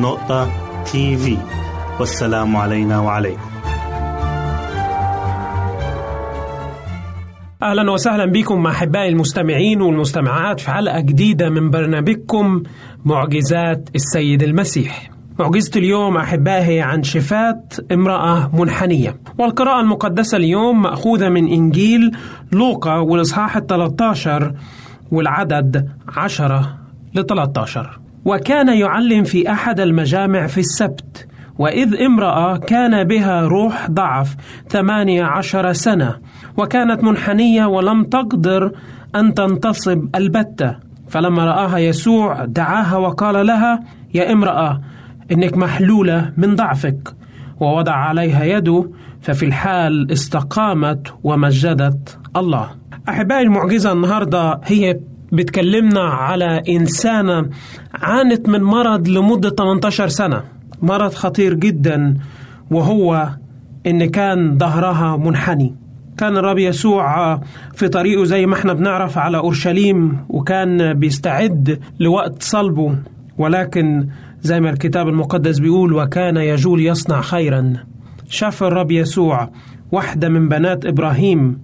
نقطة 0.00 0.50
تي 0.84 1.16
في 1.16 1.38
والسلام 2.00 2.56
علينا 2.56 3.00
وعليكم 3.00 3.40
أهلا 7.62 7.90
وسهلا 7.90 8.26
بكم 8.26 8.66
أحبائي 8.66 9.08
المستمعين 9.08 9.82
والمستمعات 9.82 10.60
في 10.60 10.70
حلقة 10.70 11.00
جديدة 11.00 11.50
من 11.50 11.70
برنامجكم 11.70 12.62
معجزات 13.04 13.88
السيد 13.94 14.42
المسيح. 14.42 15.13
معجزة 15.38 15.70
اليوم 15.76 16.16
أحبائي 16.16 16.80
عن 16.80 17.02
شفاة 17.02 17.60
امرأة 17.92 18.50
منحنية. 18.54 19.16
والقراءة 19.38 19.80
المقدسة 19.80 20.36
اليوم 20.36 20.82
مأخوذة 20.82 21.28
من 21.28 21.48
إنجيل 21.48 22.10
لوقا 22.52 22.94
والإصحاح 22.96 23.56
ال 23.56 23.66
13 23.66 24.52
والعدد 25.12 25.88
10 26.16 26.78
ل 27.14 27.26
13 27.26 28.00
وكان 28.24 28.78
يعلم 28.78 29.24
في 29.24 29.52
أحد 29.52 29.80
المجامع 29.80 30.46
في 30.46 30.58
السبت 30.58 31.26
وإذ 31.58 32.02
امرأة 32.02 32.56
كان 32.56 33.04
بها 33.04 33.40
روح 33.40 33.90
ضعف 33.90 34.36
ثمانية 34.68 35.24
عشر 35.24 35.72
سنة 35.72 36.16
وكانت 36.56 37.04
منحنية 37.04 37.66
ولم 37.66 38.04
تقدر 38.04 38.72
أن 39.16 39.34
تنتصب 39.34 40.08
البتة. 40.14 40.76
فلما 41.08 41.44
رآها 41.44 41.78
يسوع 41.78 42.44
دعاها 42.44 42.96
وقال 42.96 43.46
لها 43.46 43.80
يا 44.14 44.32
امرأة 44.32 44.80
إنك 45.32 45.56
محلولة 45.56 46.32
من 46.36 46.54
ضعفك. 46.54 47.14
ووضع 47.60 47.92
عليها 47.92 48.44
يده 48.44 48.90
ففي 49.20 49.44
الحال 49.46 50.12
استقامت 50.12 51.14
ومجدت 51.24 52.18
الله. 52.36 52.70
أحبائي 53.08 53.42
المعجزة 53.42 53.92
النهاردة 53.92 54.60
هي 54.64 55.00
بتكلمنا 55.32 56.00
على 56.00 56.62
إنسانة 56.68 57.48
عانت 57.94 58.48
من 58.48 58.62
مرض 58.62 59.08
لمدة 59.08 59.50
18 59.50 60.08
سنة. 60.08 60.42
مرض 60.82 61.14
خطير 61.14 61.54
جدا 61.54 62.16
وهو 62.70 63.28
إن 63.86 64.04
كان 64.04 64.58
ظهرها 64.58 65.16
منحني. 65.16 65.74
كان 66.18 66.36
الرب 66.36 66.58
يسوع 66.58 67.40
في 67.74 67.88
طريقه 67.88 68.24
زي 68.24 68.46
ما 68.46 68.54
إحنا 68.54 68.72
بنعرف 68.72 69.18
على 69.18 69.36
أورشليم 69.38 70.18
وكان 70.28 70.94
بيستعد 70.94 71.80
لوقت 72.00 72.42
صلبه. 72.42 72.96
ولكن 73.38 74.08
زي 74.44 74.60
ما 74.60 74.70
الكتاب 74.70 75.08
المقدس 75.08 75.58
بيقول 75.58 75.92
وكان 75.92 76.36
يجول 76.36 76.80
يصنع 76.86 77.20
خيرا. 77.20 77.72
شاف 78.28 78.62
الرب 78.62 78.90
يسوع 78.90 79.50
واحدة 79.92 80.28
من 80.28 80.48
بنات 80.48 80.86
إبراهيم 80.86 81.58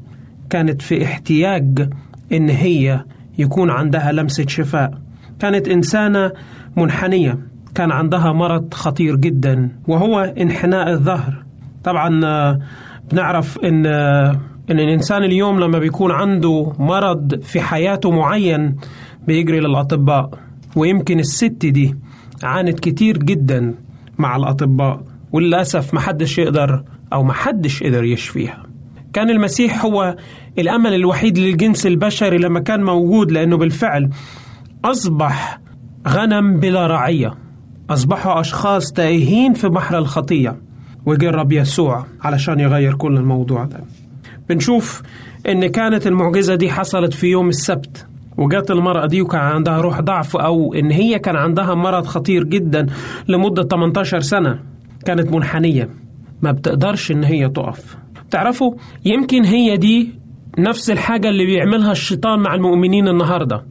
كانت 0.50 0.82
في 0.82 1.04
احتياج 1.04 1.88
إن 2.32 2.48
هي 2.48 3.04
يكون 3.38 3.70
عندها 3.70 4.12
لمسة 4.12 4.44
شفاء. 4.48 4.90
كانت 5.38 5.68
إنسانة 5.68 6.32
منحنية 6.76 7.38
كان 7.74 7.92
عندها 7.92 8.32
مرض 8.32 8.74
خطير 8.74 9.16
جدا 9.16 9.68
وهو 9.88 10.20
انحناء 10.20 10.90
الظهر. 10.90 11.44
طبعا 11.84 12.08
بنعرف 13.12 13.58
إن 13.58 13.86
إن 14.70 14.78
الإنسان 14.80 15.22
اليوم 15.22 15.60
لما 15.60 15.78
بيكون 15.78 16.10
عنده 16.10 16.72
مرض 16.78 17.40
في 17.40 17.60
حياته 17.60 18.10
معين 18.10 18.76
بيجري 19.26 19.60
للأطباء 19.60 20.30
ويمكن 20.76 21.18
الست 21.18 21.66
دي 21.66 21.94
عانت 22.42 22.80
كتير 22.80 23.18
جدا 23.18 23.74
مع 24.18 24.36
الأطباء 24.36 25.02
وللأسف 25.32 25.94
محدش 25.94 26.38
يقدر 26.38 26.84
أو 27.12 27.24
محدش 27.24 27.82
قدر 27.82 28.04
يشفيها. 28.04 28.62
كان 29.12 29.30
المسيح 29.30 29.84
هو 29.84 30.16
الأمل 30.58 30.94
الوحيد 30.94 31.38
للجنس 31.38 31.86
البشري 31.86 32.38
لما 32.38 32.60
كان 32.60 32.82
موجود 32.84 33.32
لأنه 33.32 33.56
بالفعل 33.56 34.10
أصبح 34.84 35.60
غنم 36.08 36.60
بلا 36.60 36.86
رعية. 36.86 37.34
أصبحوا 37.90 38.40
أشخاص 38.40 38.92
تائهين 38.92 39.52
في 39.52 39.68
بحر 39.68 39.98
الخطية. 39.98 40.56
وجه 41.06 41.28
الرب 41.28 41.52
يسوع 41.52 42.06
علشان 42.20 42.60
يغير 42.60 42.94
كل 42.94 43.16
الموضوع 43.16 43.64
ده. 43.64 43.80
بنشوف 44.48 45.02
إن 45.48 45.66
كانت 45.66 46.06
المعجزة 46.06 46.54
دي 46.54 46.70
حصلت 46.70 47.14
في 47.14 47.26
يوم 47.26 47.48
السبت. 47.48 48.06
وجات 48.38 48.70
المرأة 48.70 49.06
دي 49.06 49.22
وكان 49.22 49.40
عندها 49.40 49.80
روح 49.80 50.00
ضعف 50.00 50.36
أو 50.36 50.74
إن 50.74 50.90
هي 50.90 51.18
كان 51.18 51.36
عندها 51.36 51.74
مرض 51.74 52.06
خطير 52.06 52.44
جدا 52.44 52.86
لمدة 53.28 53.62
18 53.62 54.20
سنة 54.20 54.58
كانت 55.06 55.32
منحنية. 55.32 55.88
ما 56.42 56.52
بتقدرش 56.52 57.10
إن 57.10 57.24
هي 57.24 57.48
تقف. 57.48 57.96
تعرفوا 58.30 58.74
يمكن 59.04 59.44
هي 59.44 59.76
دي 59.76 60.10
نفس 60.58 60.90
الحاجة 60.90 61.28
اللي 61.28 61.46
بيعملها 61.46 61.92
الشيطان 61.92 62.38
مع 62.38 62.54
المؤمنين 62.54 63.08
النهاردة 63.08 63.64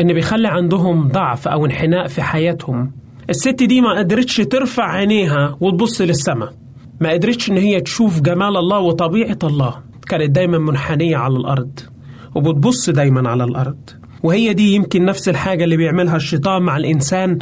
إن 0.00 0.12
بيخلي 0.12 0.48
عندهم 0.48 1.08
ضعف 1.08 1.48
أو 1.48 1.66
انحناء 1.66 2.06
في 2.06 2.22
حياتهم. 2.22 2.92
الست 3.30 3.62
دي 3.62 3.80
ما 3.80 3.98
قدرتش 3.98 4.36
ترفع 4.36 4.84
عينيها 4.84 5.56
وتبص 5.60 6.00
للسماء. 6.00 6.52
ما 7.00 7.10
قدرتش 7.10 7.50
إن 7.50 7.56
هي 7.56 7.80
تشوف 7.80 8.20
جمال 8.20 8.56
الله 8.56 8.78
وطبيعة 8.78 9.38
الله. 9.44 9.74
كانت 10.08 10.30
دايما 10.30 10.58
منحنية 10.58 11.16
على 11.16 11.36
الأرض. 11.36 11.80
وبتبص 12.38 12.90
دايما 12.90 13.28
على 13.28 13.44
الأرض. 13.44 13.90
وهي 14.22 14.52
دي 14.52 14.74
يمكن 14.74 15.04
نفس 15.04 15.28
الحاجة 15.28 15.64
اللي 15.64 15.76
بيعملها 15.76 16.16
الشيطان 16.16 16.62
مع 16.62 16.76
الإنسان 16.76 17.38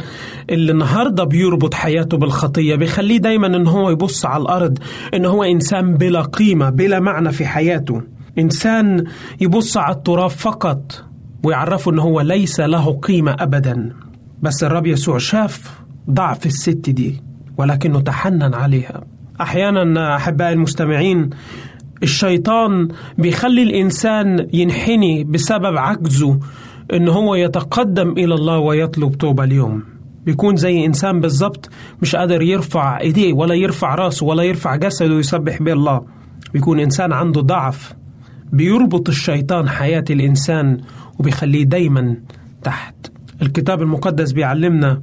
اللي 0.49 0.71
النهاردة 0.71 1.23
بيربط 1.23 1.73
حياته 1.73 2.17
بالخطية 2.17 2.75
بيخليه 2.75 3.17
دايما 3.17 3.47
إن 3.47 3.67
هو 3.67 3.89
يبص 3.89 4.25
على 4.25 4.41
الأرض 4.41 4.77
إن 5.13 5.25
هو 5.25 5.43
إنسان 5.43 5.93
بلا 5.93 6.21
قيمة 6.21 6.69
بلا 6.69 6.99
معنى 6.99 7.31
في 7.31 7.45
حياته. 7.45 8.01
إنسان 8.39 9.03
يبص 9.41 9.77
على 9.77 9.95
التراب 9.95 10.29
فقط 10.29 11.05
ويعرفه 11.43 11.91
إن 11.91 11.99
هو 11.99 12.21
ليس 12.21 12.59
له 12.59 12.93
قيمة 12.93 13.35
أبدا. 13.39 13.93
بس 14.41 14.63
الرب 14.63 14.87
يسوع 14.87 15.17
شاف 15.17 15.79
ضعف 16.09 16.45
الست 16.45 16.89
دي 16.89 17.21
ولكنه 17.57 17.99
تحنن 18.01 18.53
عليها. 18.53 19.03
أحيانا 19.41 20.15
أحبائي 20.15 20.53
المستمعين 20.53 21.29
الشيطان 22.03 22.87
بيخلي 23.17 23.63
الإنسان 23.63 24.47
ينحني 24.53 25.23
بسبب 25.23 25.77
عجزه 25.77 26.39
إن 26.93 27.07
هو 27.07 27.35
يتقدم 27.35 28.11
إلى 28.11 28.33
الله 28.33 28.59
ويطلب 28.59 29.17
توبة 29.17 29.43
اليوم. 29.43 29.83
بيكون 30.25 30.55
زي 30.55 30.85
إنسان 30.85 31.19
بالظبط 31.19 31.69
مش 32.01 32.15
قادر 32.15 32.41
يرفع 32.41 32.99
إيديه 32.99 33.33
ولا 33.33 33.55
يرفع 33.55 33.95
راسه 33.95 34.25
ولا 34.25 34.43
يرفع 34.43 34.75
جسده 34.75 35.15
ويسبح 35.15 35.61
به 35.61 35.73
الله. 35.73 36.01
بيكون 36.53 36.79
إنسان 36.79 37.13
عنده 37.13 37.41
ضعف. 37.41 37.93
بيربط 38.51 39.09
الشيطان 39.09 39.69
حياة 39.69 40.05
الإنسان 40.09 40.77
وبيخليه 41.19 41.63
دايما 41.63 42.15
تحت. 42.63 42.95
الكتاب 43.41 43.81
المقدس 43.81 44.31
بيعلمنا 44.31 45.01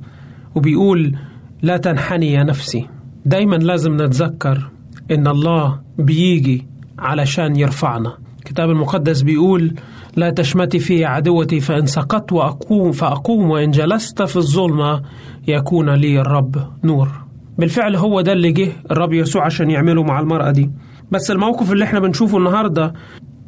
وبيقول 0.54 1.16
لا 1.62 1.76
تنحني 1.76 2.32
يا 2.32 2.42
نفسي. 2.44 2.86
دايما 3.26 3.56
لازم 3.56 3.94
نتذكر 3.94 4.70
إن 5.10 5.26
الله 5.26 5.80
بيجي 5.98 6.66
علشان 6.98 7.56
يرفعنا. 7.56 8.16
الكتاب 8.38 8.70
المقدس 8.70 9.22
بيقول 9.22 9.74
لا 10.16 10.30
تشمتي 10.30 10.78
في 10.78 11.04
عدوتي 11.04 11.60
فإن 11.60 11.86
سقطت 11.86 12.32
وأقوم 12.32 12.92
فأقوم 12.92 13.50
وإن 13.50 13.70
جلست 13.70 14.22
في 14.22 14.36
الظلمة 14.36 15.02
يكون 15.48 15.90
لي 15.90 16.20
الرب 16.20 16.56
نور. 16.84 17.08
بالفعل 17.58 17.96
هو 17.96 18.20
ده 18.20 18.32
اللي 18.32 18.52
جه 18.52 18.72
الرب 18.90 19.12
يسوع 19.12 19.44
عشان 19.44 19.70
يعمله 19.70 20.02
مع 20.02 20.20
المرأة 20.20 20.50
دي. 20.50 20.70
بس 21.10 21.30
الموقف 21.30 21.72
اللي 21.72 21.84
إحنا 21.84 22.00
بنشوفه 22.00 22.38
النهاردة 22.38 22.92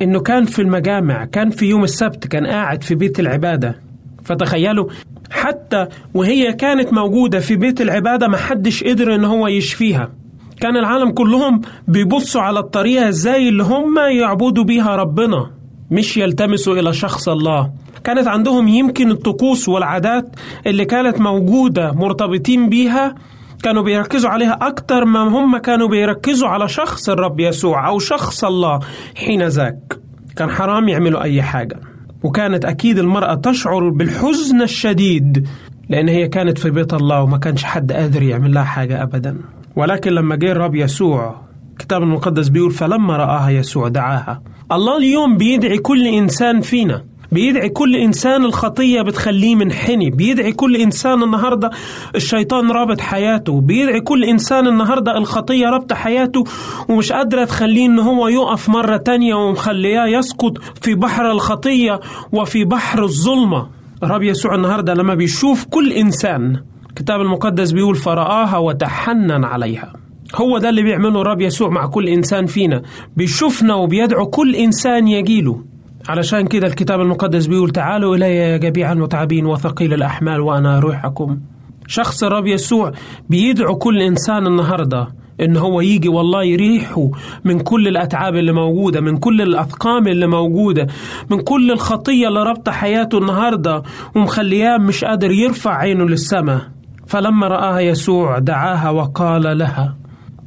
إنه 0.02 0.20
كان 0.20 0.44
في 0.44 0.62
المجامع 0.62 1.24
كان 1.24 1.50
في 1.50 1.66
يوم 1.66 1.84
السبت 1.84 2.26
كان 2.26 2.46
قاعد 2.46 2.82
في 2.82 2.94
بيت 2.94 3.20
العبادة. 3.20 3.80
فتخيلوا 4.24 4.88
حتى 5.30 5.86
وهي 6.14 6.52
كانت 6.52 6.92
موجودة 6.92 7.40
في 7.40 7.56
بيت 7.56 7.80
العبادة 7.80 8.28
ما 8.28 8.36
حدش 8.36 8.84
قدر 8.84 9.14
إن 9.14 9.24
هو 9.24 9.48
يشفيها. 9.48 10.12
كان 10.60 10.76
العالم 10.76 11.10
كلهم 11.10 11.60
بيبصوا 11.88 12.42
على 12.42 12.58
الطريقة 12.58 13.08
إزاي 13.08 13.48
اللي 13.48 13.62
هم 13.62 13.98
يعبدوا 13.98 14.64
بيها 14.64 14.96
ربنا 14.96 15.50
مش 15.90 16.16
يلتمسوا 16.16 16.74
إلى 16.74 16.92
شخص 16.92 17.28
الله. 17.28 17.70
كانت 18.04 18.28
عندهم 18.28 18.68
يمكن 18.68 19.10
الطقوس 19.10 19.68
والعادات 19.68 20.36
اللي 20.66 20.84
كانت 20.84 21.20
موجودة 21.20 21.92
مرتبطين 21.92 22.68
بيها 22.68 23.14
كانوا 23.62 23.82
بيركزوا 23.82 24.30
عليها 24.30 24.58
أكتر 24.62 25.04
ما 25.04 25.20
هم 25.20 25.56
كانوا 25.58 25.88
بيركزوا 25.88 26.48
على 26.48 26.68
شخص 26.68 27.08
الرب 27.08 27.40
يسوع 27.40 27.88
أو 27.88 27.98
شخص 27.98 28.44
الله. 28.44 28.80
حين 29.16 29.42
ذاك 29.46 29.98
كان 30.36 30.50
حرام 30.50 30.88
يعملوا 30.88 31.22
أي 31.22 31.42
حاجة. 31.42 31.80
وكانت 32.22 32.64
أكيد 32.64 32.98
المرأة 32.98 33.34
تشعر 33.34 33.88
بالحزن 33.88 34.62
الشديد 34.62 35.48
لأن 35.88 36.08
هي 36.08 36.28
كانت 36.28 36.58
في 36.58 36.70
بيت 36.70 36.94
الله 36.94 37.22
وما 37.22 37.38
كانش 37.38 37.64
حد 37.64 37.92
قادر 37.92 38.22
يعمل 38.22 38.54
لها 38.54 38.64
حاجة 38.64 39.02
أبدا. 39.02 39.36
ولكن 39.76 40.12
لما 40.12 40.36
جه 40.36 40.52
الرب 40.52 40.74
يسوع 40.74 41.40
الكتاب 41.72 42.02
المقدس 42.02 42.48
بيقول 42.48 42.70
فلما 42.70 43.16
رآها 43.16 43.50
يسوع 43.50 43.88
دعاها. 43.88 44.42
الله 44.72 44.96
اليوم 44.96 45.36
بيدعي 45.36 45.78
كل 45.78 46.06
إنسان 46.06 46.60
فينا. 46.60 47.04
بيدعي 47.32 47.68
كل 47.68 47.96
إنسان 47.96 48.44
الخطية 48.44 49.02
بتخليه 49.02 49.54
منحني. 49.54 50.10
بيدعي 50.10 50.52
كل 50.52 50.76
إنسان 50.76 51.22
النهاردة 51.22 51.70
الشيطان 52.14 52.70
رابط 52.70 53.00
حياته. 53.00 53.60
بيدعي 53.60 54.00
كل 54.00 54.24
إنسان 54.24 54.66
النهاردة 54.66 55.18
الخطية 55.18 55.66
رابطة 55.66 55.94
حياته 55.94 56.44
ومش 56.88 57.12
قادرة 57.12 57.44
تخليه 57.44 57.86
إن 57.86 57.98
هو 57.98 58.28
يقف 58.28 58.68
مرة 58.68 58.96
تانية 58.96 59.34
ومخلياه 59.34 60.06
يسقط 60.06 60.58
في 60.82 60.94
بحر 60.94 61.30
الخطية 61.30 62.00
وفي 62.32 62.64
بحر 62.64 63.02
الظلمة. 63.04 63.68
الرب 64.02 64.22
يسوع 64.22 64.54
النهاردة 64.54 64.94
لما 64.94 65.14
بيشوف 65.14 65.64
كل 65.64 65.92
إنسان 65.92 66.60
الكتاب 66.96 67.20
المقدس 67.20 67.72
بيقول 67.72 67.94
فرآها 67.96 68.56
وتحنن 68.58 69.44
عليها. 69.44 69.92
هو 70.34 70.58
ده 70.58 70.68
اللي 70.68 70.82
بيعمله 70.82 71.20
الرب 71.20 71.40
يسوع 71.40 71.68
مع 71.70 71.86
كل 71.86 72.08
إنسان 72.08 72.46
فينا. 72.46 72.82
بيشوفنا 73.16 73.74
وبيدعو 73.74 74.26
كل 74.26 74.54
إنسان 74.54 75.08
يجيله. 75.08 75.64
علشان 76.08 76.46
كده 76.46 76.66
الكتاب 76.66 77.00
المقدس 77.00 77.46
بيقول 77.46 77.70
تعالوا 77.70 78.16
إلي 78.16 78.36
يا 78.36 78.56
جميع 78.56 78.92
المتعبين 78.92 79.46
وثقيل 79.46 79.94
الأحمال 79.94 80.40
وأنا 80.40 80.78
أروحكم 80.78 81.38
شخص 81.86 82.24
الرب 82.24 82.46
يسوع 82.46 82.92
بيدعو 83.30 83.74
كل 83.76 84.02
إنسان 84.02 84.46
النهاردة 84.46 85.08
إن 85.40 85.56
هو 85.56 85.80
يجي 85.80 86.08
والله 86.08 86.44
يريحه 86.44 87.10
من 87.44 87.60
كل 87.60 87.88
الأتعاب 87.88 88.36
اللي 88.36 88.52
موجودة 88.52 89.00
من 89.00 89.16
كل 89.16 89.42
الأثقام 89.42 90.08
اللي 90.08 90.26
موجودة 90.26 90.86
من 91.30 91.40
كل 91.40 91.70
الخطية 91.70 92.28
اللي 92.28 92.42
ربط 92.42 92.68
حياته 92.68 93.18
النهاردة 93.18 93.82
ومخلياه 94.16 94.78
مش 94.78 95.04
قادر 95.04 95.30
يرفع 95.30 95.76
عينه 95.76 96.04
للسماء. 96.04 96.60
فلما 97.06 97.48
رآها 97.48 97.80
يسوع 97.80 98.38
دعاها 98.38 98.90
وقال 98.90 99.58
لها 99.58 99.96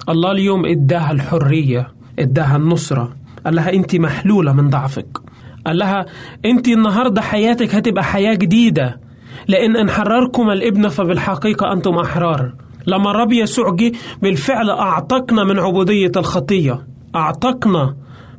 الله 0.09 0.31
اليوم 0.31 0.65
إداها 0.65 1.11
الحرية 1.11 1.87
إداها 2.19 2.55
النصرة 2.55 3.15
قال 3.45 3.55
لها 3.55 3.73
أنت 3.73 3.95
محلولة 3.95 4.53
من 4.53 4.69
ضعفك 4.69 5.17
قال 5.67 5.77
لها 5.77 6.05
أنت 6.45 6.67
النهاردة 6.67 7.21
حياتك 7.21 7.75
هتبقى 7.75 8.03
حياة 8.03 8.33
جديدة 8.33 8.99
لأن 9.47 9.75
إن 9.75 9.89
حرركم 9.89 10.49
الإبن 10.49 10.87
فبالحقيقة 10.87 11.73
أنتم 11.73 11.95
أحرار. 11.97 12.53
لما 12.87 13.11
الرب 13.11 13.31
يسوع 13.31 13.75
جه 13.75 13.91
بالفعل 14.21 14.69
أعتقنا 14.69 15.43
من 15.43 15.59
عبودية 15.59 16.11
الخطية 16.17 16.87
أعتقنا 17.15 17.95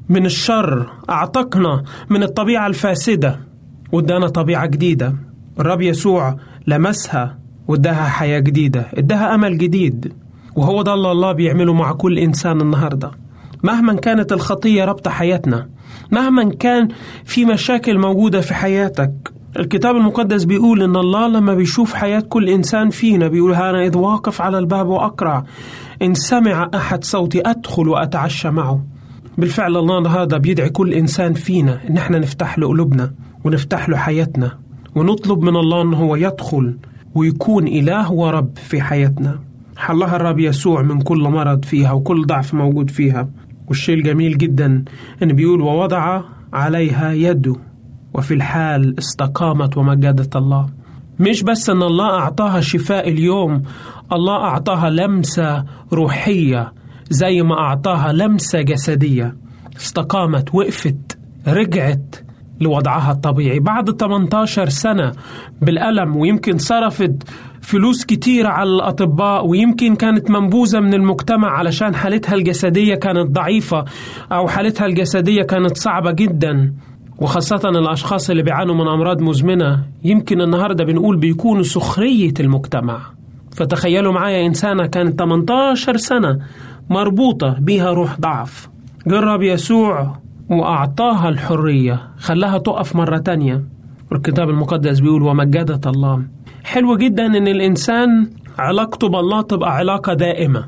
من 0.08 0.26
الشر 0.26 0.86
أعتقنا 1.10 1.82
من 2.10 2.22
الطبيعة 2.22 2.66
الفاسدة 2.66 3.40
وادانا 3.92 4.28
طبيعة 4.28 4.66
جديدة. 4.66 5.14
الرب 5.60 5.80
يسوع 5.82 6.36
لمسها 6.66 7.38
واداها 7.68 8.08
حياة 8.08 8.38
جديدة 8.38 8.86
اداها 8.94 9.34
أمل 9.34 9.58
جديد. 9.58 10.12
وهو 10.56 10.82
ده 10.82 10.94
اللي 10.94 11.12
الله 11.12 11.32
بيعمله 11.32 11.74
مع 11.74 11.92
كل 11.92 12.18
إنسان 12.18 12.60
النهاردة. 12.60 13.10
مهما 13.62 13.94
كانت 13.94 14.32
الخطية 14.32 14.84
ربط 14.84 15.08
حياتنا 15.08 15.68
مهما 16.10 16.50
كان 16.54 16.88
في 17.24 17.44
مشاكل 17.44 17.98
موجودة 17.98 18.40
في 18.40 18.54
حياتك. 18.54 19.12
الكتاب 19.58 19.96
المقدس 19.96 20.44
بيقول 20.44 20.82
إن 20.82 20.96
الله 20.96 21.28
لما 21.28 21.54
بيشوف 21.54 21.94
حياة 21.94 22.20
كل 22.20 22.48
إنسان 22.48 22.90
فينا 22.90 23.28
بيقول 23.28 23.54
أنا 23.54 23.84
إذ 23.84 23.96
واقف 23.96 24.40
على 24.40 24.58
الباب 24.58 24.88
وأقرع 24.88 25.44
إن 26.02 26.14
سمع 26.14 26.70
أحد 26.74 27.04
صوتي 27.04 27.40
أدخل 27.46 27.88
وأتعشى 27.88 28.50
معه. 28.50 28.84
بالفعل 29.38 29.76
الله 29.76 30.22
هذا 30.22 30.36
بيدعي 30.36 30.68
كل 30.70 30.92
إنسان 30.92 31.34
فينا 31.34 31.80
إن 31.90 31.96
إحنا 31.96 32.18
نفتح 32.18 32.58
له 32.58 32.68
قلوبنا 32.68 33.12
ونفتح 33.44 33.88
له 33.88 33.96
حياتنا 33.96 34.58
ونطلب 34.94 35.42
من 35.42 35.56
الله 35.56 35.82
إن 35.82 35.94
هو 35.94 36.16
يدخل 36.16 36.76
ويكون 37.14 37.68
إله 37.68 38.12
ورب 38.12 38.58
في 38.58 38.80
حياتنا. 38.82 39.38
حلها 39.76 40.16
الرب 40.16 40.38
يسوع 40.38 40.82
من 40.82 41.00
كل 41.00 41.22
مرض 41.22 41.64
فيها 41.64 41.92
وكل 41.92 42.26
ضعف 42.26 42.54
موجود 42.54 42.90
فيها. 42.90 43.28
والشيء 43.68 43.94
الجميل 43.94 44.38
جدا 44.38 44.84
إن 45.22 45.32
بيقول 45.32 45.60
ووضع 45.60 46.22
عليها 46.52 47.12
يده 47.12 47.56
وفي 48.14 48.34
الحال 48.34 48.98
استقامت 48.98 49.76
ومجدت 49.76 50.36
الله. 50.36 50.66
مش 51.20 51.42
بس 51.42 51.70
أن 51.70 51.82
الله 51.82 52.18
أعطاها 52.18 52.60
شفاء 52.60 53.08
اليوم 53.08 53.62
الله 54.12 54.36
أعطاها 54.36 54.90
لمسة 54.90 55.64
روحية 55.92 56.72
زي 57.10 57.42
ما 57.42 57.54
أعطاها 57.54 58.12
لمسة 58.12 58.60
جسدية. 58.60 59.36
استقامت 59.76 60.54
وقفت 60.54 61.18
رجعت 61.48 62.16
لوضعها 62.60 63.12
الطبيعي. 63.12 63.58
بعد 63.58 63.90
18 63.90 64.68
سنة 64.68 65.12
بالألم 65.62 66.16
ويمكن 66.16 66.58
صرفت 66.58 67.12
فلوس 67.60 68.04
كتيرة 68.04 68.48
على 68.48 68.70
الأطباء 68.70 69.46
ويمكن 69.46 69.96
كانت 69.96 70.30
منبوذة 70.30 70.80
من 70.80 70.94
المجتمع 70.94 71.48
علشان 71.48 71.94
حالتها 71.94 72.34
الجسدية 72.34 72.94
كانت 72.94 73.30
ضعيفة 73.30 73.84
أو 74.32 74.48
حالتها 74.48 74.86
الجسدية 74.86 75.42
كانت 75.42 75.76
صعبة 75.76 76.10
جدا. 76.12 76.72
وخاصة 77.18 77.68
الأشخاص 77.68 78.30
اللي 78.30 78.42
بيعانوا 78.42 78.74
من 78.74 78.88
أمراض 78.88 79.20
مزمنة 79.22 79.84
يمكن 80.04 80.40
النهاردة 80.40 80.84
بنقول 80.84 81.16
بيكونوا 81.16 81.62
سخرية 81.62 82.34
المجتمع. 82.40 83.00
فتخيلوا 83.56 84.12
معايا 84.12 84.46
إنسانة 84.46 84.86
كانت 84.86 85.18
18 85.18 85.96
سنة 85.96 86.38
مربوطة 86.90 87.56
بيها 87.60 87.90
روح 87.90 88.20
ضعف. 88.20 88.68
جرب 89.06 89.42
يسوع. 89.42 90.18
وأعطاها 90.50 91.28
الحرية. 91.28 92.00
خلاها 92.18 92.58
تقف 92.58 92.96
مرة 92.96 93.18
تانية. 93.18 93.64
الكتاب 94.12 94.50
المقدس 94.50 95.00
بيقول 95.00 95.22
ومجدت 95.22 95.86
الله. 95.86 96.22
حلو 96.64 96.96
جدا 96.96 97.26
إن 97.26 97.48
الإنسان 97.48 98.30
علاقته 98.58 99.08
بالله 99.08 99.42
تبقى 99.42 99.76
علاقة 99.76 100.14
دائمة 100.14 100.64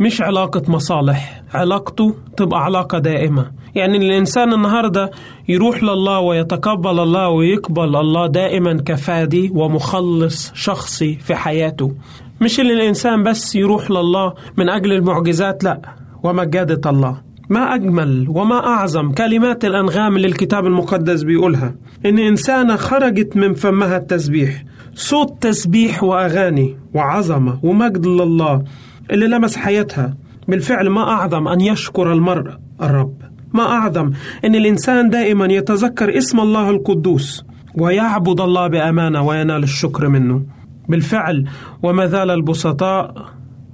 مش 0.00 0.20
علاقة 0.22 0.62
مصالح. 0.68 1.42
علاقته 1.54 2.14
تبقى 2.36 2.64
علاقة 2.64 2.98
دائمة. 2.98 3.50
يعني 3.74 3.96
الإنسان 3.96 4.52
النهاردة 4.52 5.10
يروح 5.48 5.82
لله 5.82 6.20
ويتقبل 6.20 7.00
الله 7.00 7.28
ويقبل 7.28 7.96
الله 7.96 8.26
دائما 8.26 8.82
كفادي 8.86 9.50
ومخلص 9.54 10.52
شخصي 10.54 11.14
في 11.14 11.34
حياته. 11.34 11.92
مش 12.40 12.60
اللي 12.60 12.72
الإنسان 12.72 13.22
بس 13.22 13.56
يروح 13.56 13.90
لله 13.90 14.34
من 14.56 14.68
أجل 14.68 14.92
المعجزات 14.92 15.64
لا. 15.64 15.80
ومجادة 16.22 16.90
الله. 16.90 17.25
ما 17.48 17.74
أجمل 17.74 18.26
وما 18.28 18.66
أعظم 18.66 19.12
كلمات 19.12 19.64
الأنغام 19.64 20.16
اللي 20.16 20.26
الكتاب 20.26 20.66
المقدس 20.66 21.22
بيقولها. 21.22 21.74
إن 22.06 22.18
إنسانة 22.18 22.76
خرجت 22.76 23.36
من 23.36 23.54
فمها 23.54 23.96
التسبيح 23.96 24.64
صوت 24.94 25.42
تسبيح 25.42 26.02
وأغاني 26.02 26.76
وعظمة 26.94 27.58
ومجد 27.62 28.06
لله 28.06 28.64
اللي 29.10 29.26
لمس 29.26 29.56
حياتها. 29.56 30.16
بالفعل 30.48 30.88
ما 30.88 31.02
أعظم 31.02 31.48
أن 31.48 31.60
يشكر 31.60 32.12
المرء 32.12 32.50
الرب. 32.82 33.14
ما 33.54 33.62
أعظم 33.62 34.10
أن 34.44 34.54
الإنسان 34.54 35.10
دائما 35.10 35.46
يتذكر 35.46 36.18
اسم 36.18 36.40
الله 36.40 36.70
القدوس 36.70 37.44
ويعبد 37.74 38.40
الله 38.40 38.66
بأمانة 38.66 39.22
وينال 39.22 39.62
الشكر 39.62 40.08
منه. 40.08 40.46
بالفعل 40.88 41.44
وما 41.82 42.06
زال 42.06 42.30
البسطاء 42.30 43.14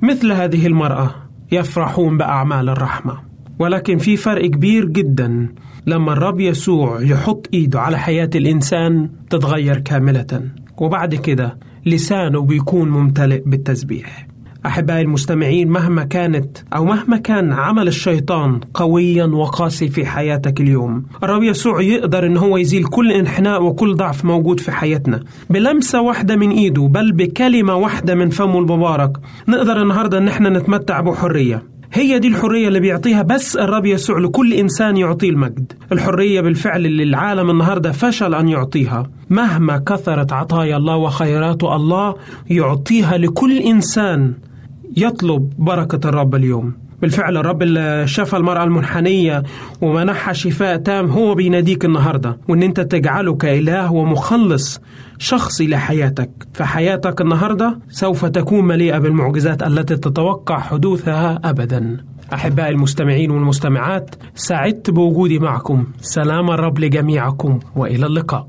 مثل 0.03 0.33
هذه 0.33 0.67
المرأة 0.67 1.11
يفرحون 1.53 2.19
بأعمال 2.19 2.69
الرحمة. 2.69 3.32
ولكن 3.59 3.99
في 3.99 4.17
فرق 4.17 4.47
كبير 4.47 4.85
جدا. 4.85 5.49
لما 5.87 6.13
الرب 6.13 6.41
يسوع 6.41 7.03
يحط 7.03 7.49
إيده 7.55 7.81
على 7.81 7.99
حياة 7.99 8.31
الإنسان 8.35 9.11
تتغير 9.31 9.79
كاملة. 9.79 10.43
وبعد 10.79 11.15
كده 11.15 11.59
لسانه 11.87 12.41
بيكون 12.41 12.89
ممتلئ 12.89 13.43
بالتسبيح. 13.47 14.29
أحبائي 14.67 15.03
المستمعين 15.03 15.69
مهما 15.69 16.05
كانت 16.05 16.59
أو 16.75 16.85
مهما 16.85 17.17
كان 17.17 17.53
عمل 17.53 17.89
الشيطان 17.89 18.61
قويا 18.75 19.25
وقاسي 19.25 19.89
في 19.89 20.07
حياتك 20.07 20.61
اليوم 20.61 21.05
الرب 21.23 21.43
يسوع 21.43 21.81
يقدر 21.83 22.27
إن 22.27 22.37
هو 22.37 22.57
يزيل 22.57 22.85
كل 22.85 23.13
انحناء 23.13 23.63
وكل 23.63 23.95
ضعف 23.95 24.25
موجود 24.25 24.61
في 24.61 24.73
حياتنا. 24.73 25.21
بلمسة 25.51 26.01
واحدة 26.03 26.37
من 26.37 26.51
إيده 26.51 26.83
بل 26.83 27.13
بكلمة 27.13 27.77
واحدة 27.77 28.15
من 28.15 28.31
فمه 28.31 28.59
المبارك 28.59 29.13
نقدر 29.49 29.83
النهاردة 29.83 30.19
إن 30.19 30.29
إحنا 30.29 30.49
نتمتع 30.49 31.01
بحرية. 31.01 31.72
هي 31.95 32.19
دي 32.19 32.29
الحرية 32.29 32.69
اللي 32.69 32.81
بيعطيها 32.81 33.23
بس 33.23 33.57
الرب 33.57 33.87
يسوع 33.87 34.19
لكل 34.19 34.53
إنسان 34.53 34.97
يعطيه 34.97 35.31
المجد. 35.31 35.73
الحرية 35.93 36.41
بالفعل 36.41 36.87
اللي 36.87 37.03
العالم 37.03 37.51
النهاردة 37.51 37.93
فشل 37.93 38.35
أن 38.35 38.49
يعطيها. 38.49 39.11
مهما 39.31 39.79
كثرت 39.79 40.33
عطايا 40.33 40.77
الله 40.77 40.97
وخيرات 40.97 41.65
الله 41.65 42.15
يعطيها 42.51 43.17
لكل 43.19 43.59
إنسان. 43.59 44.35
يطلب 44.97 45.53
بركة 45.59 46.09
الرب 46.09 46.35
اليوم. 46.35 46.82
بالفعل 47.03 47.37
الرب 47.37 47.63
اللي 47.63 48.07
شفى 48.07 48.37
المرأة 48.37 48.65
المنحنية 48.65 49.43
ومنحها 49.81 50.33
شفاء 50.33 50.77
تام 50.77 51.11
هو 51.11 51.35
بيناديك 51.35 51.85
النهاردة 51.85 52.39
وإن 52.49 52.63
أنت 52.63 52.81
تجعله 52.81 53.35
كإله 53.35 53.93
ومخلص 53.93 54.81
شخصي 55.19 55.69
لحياتك. 55.69 56.31
فحياتك 56.55 57.21
النهاردة 57.21 57.79
سوف 57.89 58.25
تكون 58.25 58.65
مليئة 58.65 58.99
بالمعجزات 58.99 59.63
التي 59.63 59.97
تتوقع 59.97 60.59
حدوثها 60.59 61.41
أبدا. 61.45 61.97
أحبائي 62.35 62.71
المستمعين 62.71 63.31
والمستمعات 63.31 64.15
سعدت 64.35 64.91
بوجودي 64.91 65.39
معكم. 65.39 65.87
سلام 66.01 66.51
الرب 66.51 66.79
لجميعكم 66.79 67.61
وإلى 67.77 68.07
اللقاء. 68.07 68.49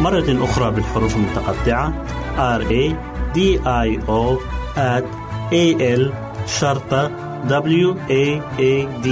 مرة 0.00 0.44
أخرى 0.44 0.70
بالحروف 0.70 1.16
المتقطعة. 1.16 2.04
R 2.36 2.62
A 2.62 2.94
D 3.34 3.38
I 3.64 3.98
O 4.08 4.38
at 4.76 5.04
A 5.52 5.64
L 5.98 6.12
شرطة 6.46 7.08
W 7.48 7.96
A 8.08 8.40
A 8.58 9.04
D 9.04 9.08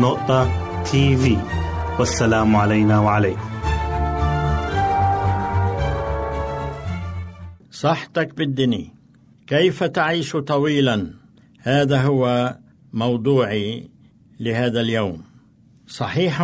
نقطة 0.00 0.48
تي 0.84 1.16
في 1.16 1.36
والسلام 1.98 2.56
علينا 2.56 3.00
وعليكم. 3.00 3.48
صحتك 7.70 8.34
بالدني 8.34 8.94
كيف 9.46 9.84
تعيش 9.84 10.36
طويلا؟ 10.36 11.10
هذا 11.60 12.02
هو 12.02 12.56
موضوعي 12.92 13.90
لهذا 14.40 14.80
اليوم. 14.80 15.22
صحيح 15.86 16.42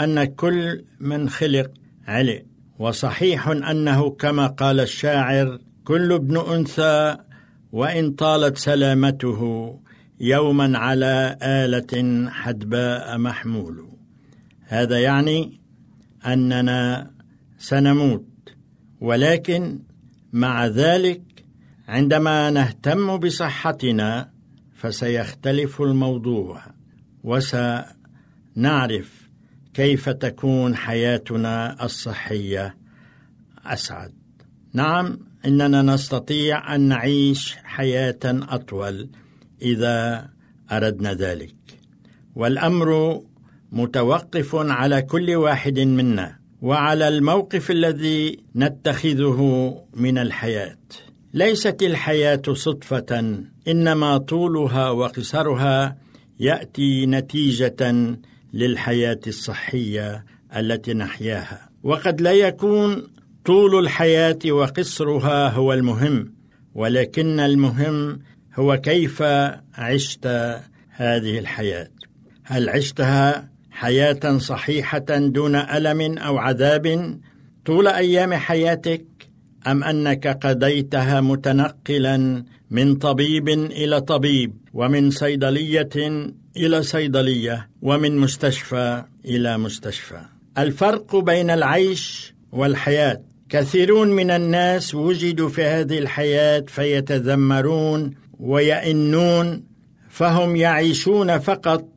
أن 0.00 0.24
كل 0.24 0.84
من 1.00 1.28
خلق 1.28 1.70
علق 2.08 2.42
وصحيح 2.78 3.48
أنه 3.48 4.10
كما 4.10 4.46
قال 4.46 4.80
الشاعر 4.80 5.58
كل 5.84 6.12
ابن 6.12 6.54
أنثى 6.54 7.16
وإن 7.72 8.10
طالت 8.10 8.58
سلامته 8.58 9.72
يوما 10.20 10.78
على 10.78 11.38
آلة 11.42 12.30
حدباء 12.30 13.18
محمول. 13.18 13.88
هذا 14.60 14.98
يعني 14.98 15.60
أننا 16.26 17.10
سنموت 17.58 18.26
ولكن 19.00 19.78
مع 20.32 20.66
ذلك 20.66 21.22
عندما 21.88 22.50
نهتم 22.50 23.16
بصحتنا 23.16 24.30
فسيختلف 24.74 25.82
الموضوع 25.82 26.62
وسنعرف 27.24 29.25
كيف 29.76 30.08
تكون 30.08 30.76
حياتنا 30.76 31.84
الصحية؟ 31.84 32.76
أسعد. 33.66 34.12
نعم 34.72 35.18
إننا 35.46 35.82
نستطيع 35.82 36.74
أن 36.74 36.80
نعيش 36.80 37.56
حياة 37.64 38.18
أطول 38.24 39.08
إذا 39.62 40.28
أردنا 40.72 41.14
ذلك. 41.14 41.54
والأمر 42.34 43.20
متوقف 43.72 44.54
على 44.54 45.02
كل 45.02 45.34
واحد 45.34 45.78
منا 45.78 46.38
وعلى 46.62 47.08
الموقف 47.08 47.70
الذي 47.70 48.44
نتخذه 48.56 49.40
من 49.94 50.18
الحياة. 50.18 50.78
ليست 51.34 51.82
الحياة 51.82 52.42
صدفة 52.52 53.40
إنما 53.68 54.18
طولها 54.18 54.90
وقصرها 54.90 55.96
يأتي 56.40 57.06
نتيجة 57.06 58.16
للحياة 58.56 59.20
الصحية 59.26 60.24
التي 60.56 60.94
نحياها. 60.94 61.68
وقد 61.82 62.20
لا 62.20 62.32
يكون 62.32 63.06
طول 63.44 63.78
الحياة 63.78 64.38
وقصرها 64.46 65.48
هو 65.48 65.72
المهم 65.72 66.32
ولكن 66.74 67.40
المهم 67.40 68.18
هو 68.54 68.76
كيف 68.76 69.22
عشت 69.74 70.26
هذه 70.90 71.38
الحياة. 71.38 71.88
هل 72.44 72.68
عشتها 72.68 73.48
حياة 73.70 74.38
صحيحة 74.38 74.98
دون 75.18 75.56
ألم 75.56 76.18
أو 76.18 76.38
عذاب 76.38 77.16
طول 77.64 77.88
أيام 77.88 78.34
حياتك 78.34 79.04
أم 79.66 79.84
أنك 79.84 80.26
قضيتها 80.26 81.20
متنقلا 81.20 82.44
من 82.70 82.94
طبيب 82.94 83.48
إلى 83.48 84.00
طبيب 84.00 84.52
ومن 84.74 85.10
صيدلية 85.10 85.88
إلى 86.56 86.82
صيدلية 86.82 87.68
ومن 87.82 88.16
مستشفى 88.18 89.04
إلى 89.24 89.58
مستشفى. 89.58 90.20
الفرق 90.58 91.16
بين 91.16 91.50
العيش 91.50 92.34
والحياة. 92.52 93.22
كثيرون 93.48 94.08
من 94.08 94.30
الناس 94.30 94.94
وجدوا 94.94 95.48
في 95.48 95.64
هذه 95.64 95.98
الحياة 95.98 96.64
فيتذمرون 96.68 98.14
ويئنون 98.40 99.64
فهم 100.08 100.56
يعيشون 100.56 101.38
فقط 101.38 101.88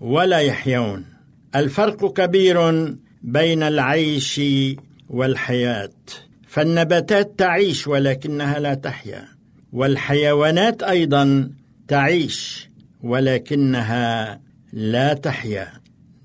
ولا 0.00 0.38
يحيون. 0.38 1.04
الفرق 1.56 2.12
كبير 2.12 2.58
بين 3.22 3.62
العيش 3.62 4.40
والحياة. 5.08 5.90
فالنباتات 6.48 7.38
تعيش 7.38 7.86
ولكنها 7.86 8.58
لا 8.58 8.74
تحيا. 8.74 9.33
والحيوانات 9.74 10.82
أيضا 10.82 11.50
تعيش 11.88 12.70
ولكنها 13.02 14.40
لا 14.72 15.14
تحيا. 15.14 15.68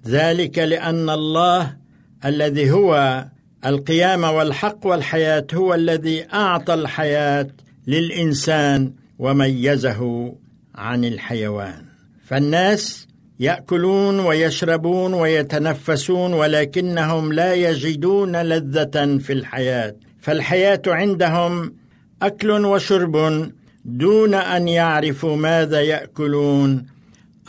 ذلك 0.07 0.59
لأن 0.59 1.09
الله 1.09 1.77
الذي 2.25 2.71
هو 2.71 3.25
القيامة 3.65 4.31
والحق 4.31 4.85
والحياة 4.85 5.47
هو 5.53 5.73
الذي 5.73 6.25
أعطى 6.33 6.73
الحياة 6.73 7.47
للإنسان 7.87 8.93
وميزه 9.19 10.33
عن 10.75 11.05
الحيوان. 11.05 11.85
فالناس 12.25 13.07
يأكلون 13.39 14.19
ويشربون 14.19 15.13
ويتنفسون 15.13 16.33
ولكنهم 16.33 17.33
لا 17.33 17.53
يجدون 17.53 18.41
لذة 18.41 19.17
في 19.17 19.33
الحياة. 19.33 19.95
فالحياة 20.21 20.81
عندهم 20.87 21.73
أكل 22.21 22.65
وشرب 22.65 23.51
دون 23.85 24.33
أن 24.33 24.67
يعرفوا 24.67 25.35
ماذا 25.35 25.81
يأكلون 25.81 26.85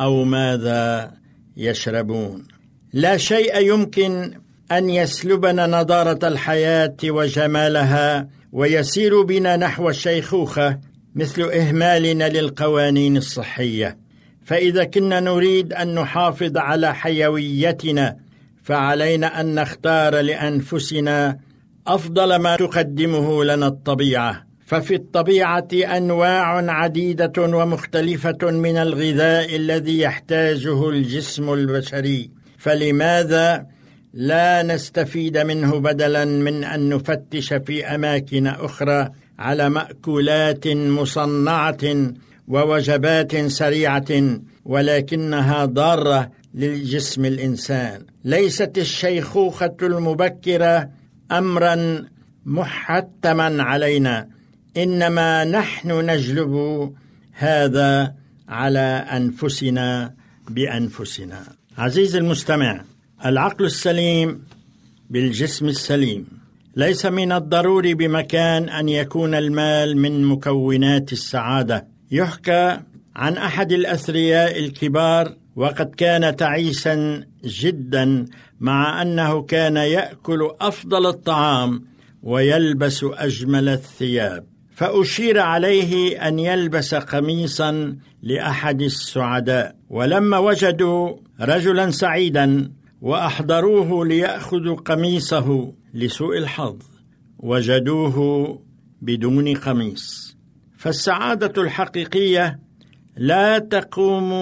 أو 0.01 0.25
ماذا 0.25 1.13
يشربون. 1.57 2.45
لا 2.93 3.17
شيء 3.17 3.61
يمكن 3.61 4.35
أن 4.73 4.91
يسلبنا 4.91 5.67
نضارة 5.67 6.29
الحياة 6.29 6.97
وجمالها 7.05 8.29
ويسير 8.53 9.23
بنا 9.23 9.57
نحو 9.57 9.89
الشيخوخة 9.89 10.79
مثل 11.15 11.43
إهمالنا 11.43 12.29
للقوانين 12.29 13.17
الصحية. 13.17 13.99
فإذا 14.45 14.85
كنا 14.85 15.21
نريد 15.21 15.73
أن 15.73 15.95
نحافظ 15.95 16.57
على 16.57 16.95
حيويتنا 16.95 18.17
فعلينا 18.63 19.41
أن 19.41 19.55
نختار 19.55 20.21
لأنفسنا 20.21 21.39
أفضل 21.87 22.37
ما 22.37 22.57
تقدمه 22.57 23.45
لنا 23.45 23.67
الطبيعة. 23.67 24.50
ففي 24.71 24.95
الطبيعة 24.95 25.69
أنواع 25.75 26.73
عديدة 26.73 27.33
ومختلفة 27.39 28.39
من 28.43 28.77
الغذاء 28.77 29.57
الذي 29.57 30.01
يحتاجه 30.01 30.89
الجسم 30.89 31.53
البشري. 31.53 32.31
فلماذا 32.59 33.67
لا 34.15 34.63
نستفيد 34.63 35.39
منه 35.39 35.79
بدلا 35.79 36.25
من 36.25 36.65
أن 36.65 36.89
نفتش 36.89 37.53
في 37.53 37.87
أماكن 37.87 38.47
أخرى 38.47 39.09
على 39.39 39.69
مأكولات 39.71 40.69
مصنعة 40.69 42.13
ووجبات 42.49 43.37
سريعة 43.37 44.39
ولكنها 44.65 45.65
ضارة 45.65 46.31
للجسم 46.55 47.25
الإنسان؟ 47.25 48.03
ليست 48.25 48.79
الشيخوخة 48.79 49.77
المبكرة 49.83 50.89
امرا 51.33 52.05
محتما 52.45 53.63
علينا. 53.63 54.40
إنما 54.77 55.45
نحن 55.45 56.11
نجلب 56.11 56.55
هذا 57.33 58.15
على 58.49 59.07
أنفسنا 59.13 60.15
بأنفسنا. 60.51 61.43
عزيزي 61.79 62.19
المستمع 62.19 62.85
العقل 63.25 63.65
السليم 63.65 64.45
بالجسم 65.11 65.69
السليم. 65.69 66.27
ليس 66.77 67.07
من 67.07 67.33
الضروري 67.33 67.95
بمكان 67.95 68.69
أن 68.69 68.89
يكون 68.89 69.35
المال 69.35 69.97
من 69.97 70.25
مكونات 70.25 71.13
السعادة. 71.13 71.87
يحكى 72.11 72.81
عن 73.17 73.37
أحد 73.37 73.73
الأثرياء 73.73 74.59
الكبار 74.59 75.37
وقد 75.57 75.95
كان 75.95 76.37
تعيسا 76.37 77.25
جدا 77.45 78.25
مع 78.61 79.03
أنه 79.03 79.43
كان 79.43 79.77
يأكل 79.77 80.51
أفضل 80.61 81.07
الطعام 81.07 81.85
ويلبس 82.23 83.05
أجمل 83.05 83.69
الثياب. 83.69 84.50
فأشير 84.81 85.39
عليه 85.41 86.29
أن 86.29 86.39
يلبس 86.39 86.95
قميصا 86.95 87.97
لأحد 88.23 88.83
السعداء 88.83 89.77
ولما 89.91 90.39
وجدوا 90.39 91.17
رجلا 91.41 91.91
سعيدا 91.91 92.73
وأحضروه 93.01 94.07
ليأخذوا 94.07 94.77
قميصه 94.77 95.73
لسوء 95.95 96.39
الحظ 96.39 96.77
وجدوه 97.39 98.59
بدون 99.03 99.55
قميص. 99.55 100.37
فالسعادة 100.79 101.63
الحقيقية 101.63 102.61
لا 103.17 103.59
تقوم 103.59 104.33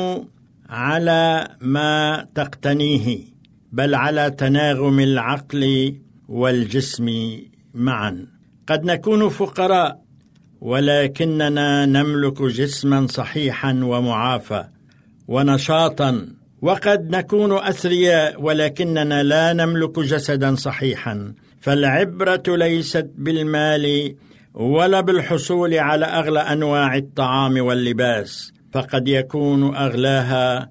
على 0.69 1.49
ما 1.61 2.27
تقتنيه 2.35 3.19
بل 3.73 3.95
على 3.95 4.31
تناغم 4.31 5.01
العقل 5.01 5.95
والجسم 6.29 7.39
معا. 7.75 8.27
قد 8.69 8.85
نكون 8.85 9.29
فقراء 9.29 10.08
ولكننا 10.61 11.87
نملك 11.87 12.43
جسما 12.43 13.07
صحيحا 13.07 13.81
ومعافى 13.83 14.65
ونشاطا. 15.29 16.29
وقد 16.63 17.11
نكون 17.11 17.53
أثرياء 17.53 18.43
ولكننا 18.43 19.23
لا 19.23 19.53
نملك 19.53 19.99
جسدا 19.99 20.55
صحيحا. 20.55 21.33
فالعبرة 21.61 22.43
ليست 22.49 23.11
بالمال 23.17 24.15
ولا 24.55 25.01
بالحصول 25.01 25.75
على 25.75 26.05
أغلى 26.07 26.41
أنواع 26.41 26.97
الطعام 26.97 27.61
واللباس 27.61 28.53
فقد 28.73 29.09
يكون 29.09 29.77
أغلاها 29.77 30.71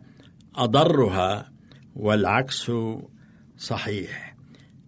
أضرها 0.55 1.51
والعكس 1.95 2.71
صحيح. 3.57 4.35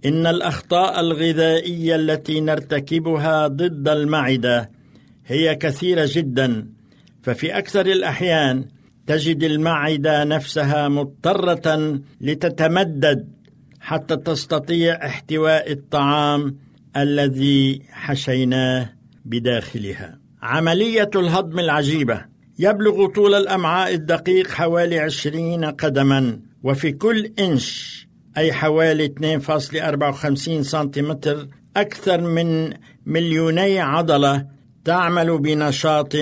إن 0.06 0.28
الأخطاء 0.28 1.00
الغذائية 1.00 1.96
التي 1.96 2.42
نرتكبها 2.42 3.48
ضد 3.48 3.88
المعدة 3.88 4.79
هي 5.30 5.56
كثيرة 5.56 6.10
جدا. 6.12 6.68
ففي 7.22 7.58
أكثر 7.58 7.86
الأحيان 7.86 8.66
تجد 9.08 9.44
المعدة 9.44 10.24
نفسها 10.24 10.88
مضطرة 10.90 12.00
لتتمدد 12.22 13.28
حتى 13.80 14.18
تستطيع 14.18 15.06
احتواء 15.06 15.72
الطعام 15.72 16.58
الذي 16.98 17.82
حشيناه 17.92 18.94
بداخلها. 19.26 20.20
عملية 20.42 21.10
الهضم 21.16 21.60
العجيبة. 21.60 22.26
يبلغ 22.60 23.06
طول 23.06 23.34
الأمعاء 23.34 23.94
الدقيق 23.94 24.52
حوالي 24.52 25.00
عشرين 25.00 25.66
قدما. 25.66 26.40
وفي 26.64 26.92
كل 26.92 27.32
إنش 27.40 28.00
أي 28.38 28.54
حوالي 28.54 29.06
2.54 29.06 30.64
سنتيمتر 30.64 31.48
أكثر 31.78 32.22
من 32.22 32.74
مليوني 33.06 33.80
عضلة 33.80 34.59
تعمل 34.86 35.38
بنشاط 35.38 36.16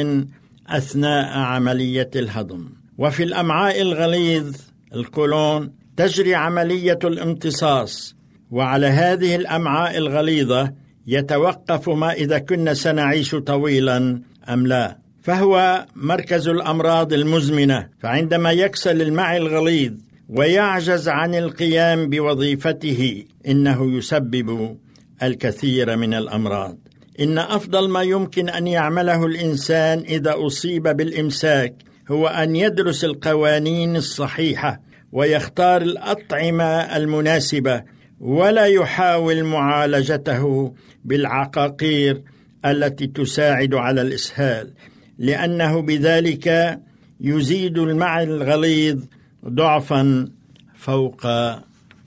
أثناء 0.67 1.37
عملية 1.37 2.09
الهضم. 2.15 2.69
وفي 2.97 3.23
الأمعاء 3.23 3.81
الغليظ 3.81 4.55
الكولون 4.95 5.71
تجري 5.97 6.35
عملية 6.35 6.99
الامتصاص 7.03 8.15
وعلى 8.51 8.87
هذه 8.87 9.35
الأمعاء 9.35 9.97
الغليظة 9.97 10.73
يتوقف 11.07 11.89
ما 11.89 12.11
إذا 12.11 12.39
كنا 12.39 12.73
سنعيش 12.73 13.35
طويلا 13.35 14.21
أم 14.49 14.67
لا. 14.67 14.97
فهو 15.23 15.85
مركز 15.95 16.47
الأمراض 16.47 17.13
المزمنة 17.13 17.89
فعندما 17.99 18.51
يكسل 18.51 19.01
المعي 19.01 19.37
الغليظ 19.37 19.93
ويعجز 20.29 21.09
عن 21.09 21.35
القيام 21.35 22.09
بوظيفته 22.09 23.25
إنه 23.47 23.97
يسبب 23.97 24.77
الكثير 25.23 25.97
من 25.97 26.13
الأمراض. 26.13 26.86
إن 27.19 27.37
أفضل 27.37 27.89
ما 27.89 28.01
يمكن 28.01 28.49
أن 28.49 28.67
يعمله 28.67 29.25
الإنسان 29.25 29.99
إذا 29.99 30.33
أصيب 30.37 30.83
بالإمساك 30.83 31.75
هو 32.11 32.27
أن 32.27 32.55
يدرس 32.55 33.03
القوانين 33.03 33.95
الصحيحة 33.95 34.81
ويختار 35.11 35.81
الأطعمة 35.81 36.65
المناسبة 36.97 37.83
ولا 38.19 38.65
يحاول 38.65 39.43
معالجته 39.43 40.73
بالعقاقير 41.05 42.21
التي 42.65 43.07
تساعد 43.07 43.73
على 43.73 44.01
الإسهال 44.01 44.73
لأنه 45.17 45.81
بذلك 45.81 46.79
يزيد 47.21 47.77
المعي 47.77 48.23
الغليظ 48.23 49.03
ضعفا 49.45 50.29
فوق 50.75 51.27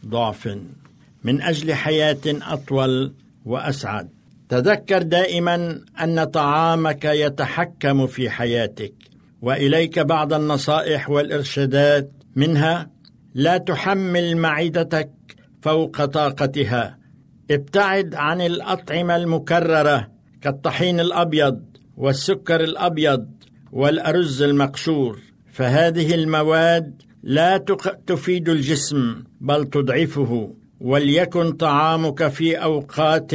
ضعف 0.06 0.58
من 1.24 1.42
أجل 1.42 1.74
حياة 1.74 2.20
أطول 2.26 3.12
وأسعد. 3.44 4.08
تذكر 4.50 5.02
دائما 5.02 5.80
أن 6.02 6.24
طعامك 6.24 7.04
يتحكم 7.04 8.06
في 8.06 8.30
حياتك 8.30 8.94
وإليك 9.42 9.98
بعض 9.98 10.32
النصائح 10.32 11.10
والإرشادات 11.10 12.10
منها 12.36 12.90
لا 13.34 13.58
تحمل 13.58 14.36
معدتك 14.36 15.10
فوق 15.62 16.04
طاقتها. 16.04 16.98
ابتعد 17.50 18.14
عن 18.14 18.40
الأطعمة 18.40 19.16
المكررة 19.16 20.08
كالطحين 20.42 21.00
الأبيض 21.00 21.62
والسكر 21.96 22.60
الأبيض 22.60 23.26
والأرز 23.72 24.42
المقشور 24.42 25.18
فهذه 25.52 26.14
المواد 26.14 27.02
لا 27.22 27.64
تفيد 28.06 28.48
الجسم 28.48 29.24
بل 29.40 29.64
تضعفه 29.64 30.54
وليكن 30.80 31.52
طعامك 31.52 32.28
في 32.28 32.56
أوقات 32.56 33.32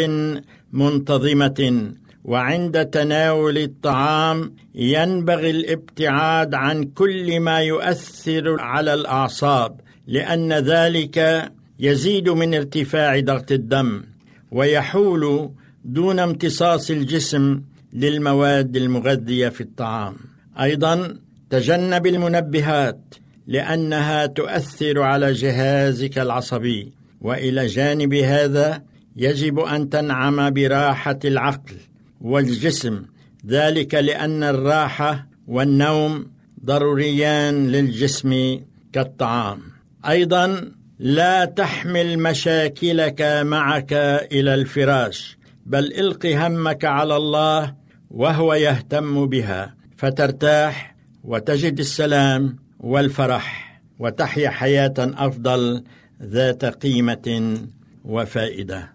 منتظمة 0.76 1.92
وعند 2.24 2.86
تناول 2.86 3.58
الطعام 3.58 4.54
ينبغي 4.76 5.50
الابتعاد 5.50 6.54
عن 6.54 6.84
كل 6.84 7.40
ما 7.40 7.60
يؤثر 7.60 8.62
على 8.62 8.94
الأعصاب 8.94 9.80
لأن 10.08 10.54
ذلك 10.54 11.50
يزيد 11.80 12.30
من 12.30 12.54
ارتفاع 12.54 13.20
ضغط 13.20 13.52
الدم 13.52 14.04
ويحول 14.52 15.50
دون 15.86 16.20
امتصاص 16.20 16.92
الجسم 16.92 17.62
للمواد 17.94 18.76
المغذية 18.76 19.50
في 19.50 19.62
الطعام. 19.62 20.16
أيضا 20.62 21.16
تجنب 21.50 22.08
المنبهات 22.08 23.00
لأنها 23.48 24.26
تؤثر 24.26 25.02
على 25.02 25.34
جهازك 25.34 26.18
العصبي 26.18 26.92
وإلى 27.22 27.66
جانب 27.66 28.14
هذا 28.14 28.82
يجب 29.16 29.60
أن 29.60 29.90
تنعم 29.90 30.54
براحة 30.54 31.20
العقل 31.26 31.76
والجسم 32.22 33.06
ذلك 33.48 33.96
لأن 33.96 34.44
الراحة 34.44 35.28
والنوم 35.48 36.28
ضروريان 36.66 37.68
للجسم 37.68 38.60
كالطعام. 38.94 39.60
أيضا 40.08 40.72
لا 41.00 41.46
تحمل 41.46 42.20
مشاكلك 42.20 43.22
معك 43.42 43.94
إلى 44.32 44.54
الفراش 44.54 45.38
بل 45.66 45.94
إلق 45.94 46.26
همك 46.26 46.86
على 46.86 47.16
الله 47.18 47.76
وهو 48.12 48.54
يهتم 48.54 49.26
بها 49.26 49.76
فترتاح 49.98 50.96
وتجد 51.24 51.80
السلام 51.80 52.56
والفرح 52.80 53.82
وتحيا 54.00 54.50
حياة 54.50 54.94
أفضل 54.98 55.84
ذات 56.24 56.66
قيمة 56.66 57.58
وفائدة. 58.06 58.95